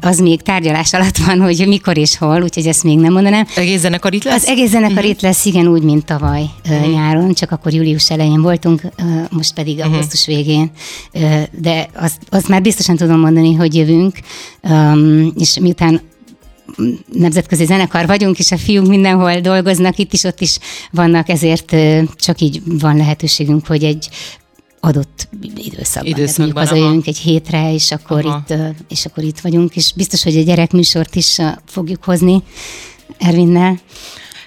az 0.00 0.18
még 0.18 0.42
tárgyalás 0.42 0.92
alatt 0.92 1.16
van, 1.16 1.40
hogy 1.40 1.64
mikor 1.66 1.96
és 1.96 2.18
hol, 2.18 2.42
úgyhogy 2.42 2.66
ezt 2.66 2.84
még 2.84 2.98
nem 2.98 3.12
mondanám. 3.12 3.46
Egész 3.56 3.80
zenekar 3.80 4.14
itt 4.14 4.24
lesz? 4.24 4.42
Az 4.42 4.48
egész 4.48 4.70
zenekar 4.70 4.94
uh-huh. 4.94 5.10
itt 5.10 5.20
lesz, 5.20 5.44
igen, 5.44 5.66
úgy, 5.66 5.82
mint 5.82 6.04
tavaly 6.04 6.44
uh-huh. 6.68 6.92
nyáron, 6.92 7.34
csak 7.34 7.50
akkor 7.50 7.72
július 7.72 8.10
elején 8.10 8.42
voltunk, 8.42 8.82
most 9.30 9.54
pedig 9.54 9.76
uh-huh. 9.76 9.92
augusztus 9.92 10.26
végén. 10.26 10.70
Uh, 11.12 11.42
de 11.60 11.88
azt, 11.94 12.18
azt 12.28 12.48
már 12.48 12.62
biztosan 12.62 12.96
tudom 12.96 13.20
mondani, 13.20 13.54
hogy 13.54 13.74
jövünk, 13.74 14.18
és 15.38 15.58
miután 15.58 16.00
nemzetközi 17.12 17.64
zenekar 17.64 18.06
vagyunk, 18.06 18.38
és 18.38 18.52
a 18.52 18.58
fiúk 18.58 18.86
mindenhol 18.86 19.40
dolgoznak, 19.40 19.98
itt 19.98 20.12
is, 20.12 20.24
ott 20.24 20.40
is 20.40 20.58
vannak, 20.90 21.28
ezért 21.28 21.76
csak 22.14 22.40
így 22.40 22.62
van 22.64 22.96
lehetőségünk, 22.96 23.66
hogy 23.66 23.84
egy 23.84 24.08
adott 24.80 25.28
időszakban. 25.56 26.12
időszakban 26.12 26.66
hazajövünk 26.66 27.06
egy 27.06 27.18
hétre, 27.18 27.72
és 27.72 27.90
akkor, 27.90 28.24
itt, 28.24 28.54
és 28.88 29.06
akkor 29.06 29.24
itt 29.24 29.40
vagyunk, 29.40 29.76
és 29.76 29.92
biztos, 29.96 30.22
hogy 30.22 30.36
a 30.36 30.42
gyerekműsort 30.42 31.14
is 31.14 31.38
fogjuk 31.66 32.04
hozni 32.04 32.42
Ervinnel. 33.18 33.78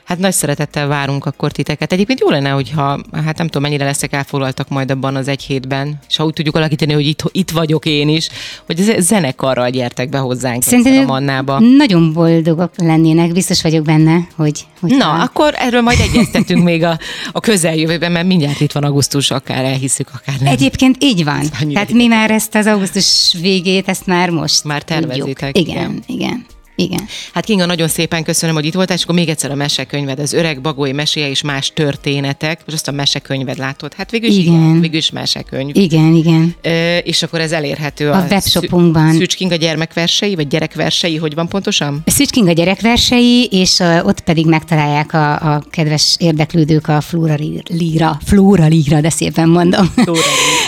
Hát 0.04 0.18
nagy 0.18 0.34
szeretettel 0.34 0.88
várunk 0.88 1.26
akkor 1.26 1.52
titeket. 1.52 1.92
Egyébként 1.92 2.20
jó 2.20 2.30
lenne, 2.30 2.50
hogyha, 2.50 3.00
hát 3.26 3.38
nem 3.38 3.46
tudom, 3.46 3.62
mennyire 3.62 3.86
leszek 3.86 4.14
elfoglaltak 4.14 4.70
majd 4.70 4.92
abban 4.92 5.16
az 5.16 5.28
egy 5.28 5.44
hétben, 5.44 6.00
és 6.10 6.18
ha 6.18 6.26
úgy 6.26 6.34
tudjuk 6.34 6.56
alakítani, 6.56 6.94
hogy 6.94 7.08
itt, 7.08 7.24
itt 7.32 7.52
vagyok 7.52 7.86
én 7.86 8.10
is, 8.10 8.30
hogy 8.66 8.96
zenekarral 9.00 9.70
gyertek 9.70 10.10
be 10.10 10.18
hozzánk 10.18 10.64
Szerintem 10.64 11.04
a 11.04 11.06
Mannába. 11.06 11.60
Nagyon 11.60 12.14
boldogok 12.14 12.72
lennének, 12.78 13.32
biztos 13.32 13.62
vagyok 13.62 13.84
benne, 13.84 14.28
hogy... 14.36 14.66
hogy 14.80 14.96
Na, 14.96 15.12
akkor 15.12 15.54
erről 15.58 15.82
majd 15.82 16.00
egyeztetünk 16.00 16.64
még 16.64 16.84
a, 16.84 17.00
a 17.32 17.40
közeljövőben, 17.40 18.12
mert 18.12 18.28
mindjárt 18.28 18.60
itt 18.60 18.72
van 18.72 18.84
augusztus, 18.84 19.32
akár 19.32 19.66
elhiszük, 19.66 20.10
akár 20.14 20.36
nem. 20.40 20.54
Egyébként 20.54 20.98
így 21.00 21.24
van. 21.24 21.42
Tehát 21.74 21.92
mi 21.92 22.08
már 22.08 22.32
ezt 22.32 22.56
az 22.56 22.66
augusztus 22.66 23.38
végét, 23.42 23.88
ezt 23.88 24.06
már 24.06 24.30
most 24.30 24.64
Már 24.64 24.84
tervezitek. 24.84 25.58
Igen, 25.58 25.76
igen. 25.76 26.04
igen. 26.08 26.46
Igen. 26.76 27.08
Hát 27.34 27.46
Kinga, 27.46 27.66
nagyon 27.66 27.88
szépen 27.88 28.24
köszönöm, 28.24 28.56
hogy 28.56 28.66
itt 28.66 28.74
voltál, 28.74 28.98
és 28.98 29.04
akkor 29.04 29.16
még 29.16 29.30
egyszer 29.30 29.52
a 29.52 29.56
mesekönyved, 29.56 30.20
az 30.20 30.34
öreg 30.34 30.62
bagoly 30.62 30.92
meséje 30.92 31.30
és 31.30 31.42
más 31.42 31.72
történetek. 31.74 32.58
Most 32.66 32.74
azt 32.74 32.88
a 32.88 32.92
mesekönyved 32.92 33.58
látod. 33.58 33.94
Hát 33.94 34.12
végül 34.12 34.30
is, 34.30 34.38
Igen. 34.38 34.54
igen, 34.54 34.80
végül 34.80 34.98
is 34.98 35.12
mesekönyv. 35.12 35.76
Igen, 35.76 36.14
igen. 36.14 36.56
Ö, 36.62 36.98
és 36.98 37.24
akkor 37.24 37.40
ez 37.40 37.52
elérhető 37.52 38.10
A 38.10 38.26
webshopunkban. 38.30 39.14
Szűcs 39.14 39.36
Kinga 39.36 39.56
gyermekversei, 39.56 40.36
vagy 40.36 40.48
gyerekversei, 40.48 41.18
hogy 41.18 41.34
van 41.34 41.48
pontosan? 41.48 42.02
Szücsking 42.06 42.48
a 42.48 42.52
gyerekversei, 42.52 43.48
és 43.52 43.80
uh, 43.80 44.06
ott 44.06 44.20
pedig 44.22 44.46
megtalálják 44.46 45.14
a, 45.14 45.54
a 45.54 45.64
kedves 45.70 46.16
érdeklődők 46.20 46.88
a 46.88 47.02
Flóra 47.02 47.36
Líra, 47.70 48.18
Flóra 48.26 48.68
Líra, 48.68 49.02
de 49.02 49.10
szépen 49.10 49.50
mondom, 49.50 49.86
Flóra 49.96 50.22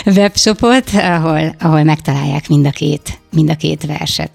webshopot, 0.16 0.90
ahol, 0.94 1.54
ahol 1.60 1.82
megtalálják 1.82 2.48
mind 2.48 2.66
a 2.66 2.70
két, 2.70 3.18
mind 3.30 3.50
a 3.50 3.54
két 3.54 3.86
verset. 3.86 4.30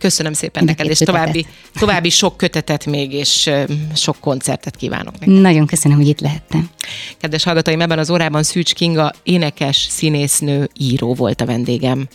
Köszönöm 0.00 0.32
szépen 0.32 0.64
neked, 0.64 0.86
és 0.90 0.98
két 0.98 1.06
további, 1.06 1.46
további 1.74 2.10
sok 2.10 2.36
kötetet 2.36 2.86
még, 2.86 3.12
és 3.12 3.50
sok 3.94 4.16
koncertet 4.20 4.76
kívánok 4.76 5.18
neked. 5.18 5.40
Nagyon 5.40 5.66
köszönöm, 5.66 5.96
hogy 5.96 6.08
itt 6.08 6.20
lehettem. 6.20 6.70
Kedves 7.18 7.44
hallgatóim, 7.44 7.80
ebben 7.80 7.98
az 7.98 8.10
órában 8.10 8.42
Szűcs 8.42 8.74
Kinga 8.74 9.12
énekes, 9.22 9.76
színésznő, 9.76 10.70
író 10.78 11.14
volt 11.14 11.40
a 11.40 11.46
vendégem. 11.46 12.08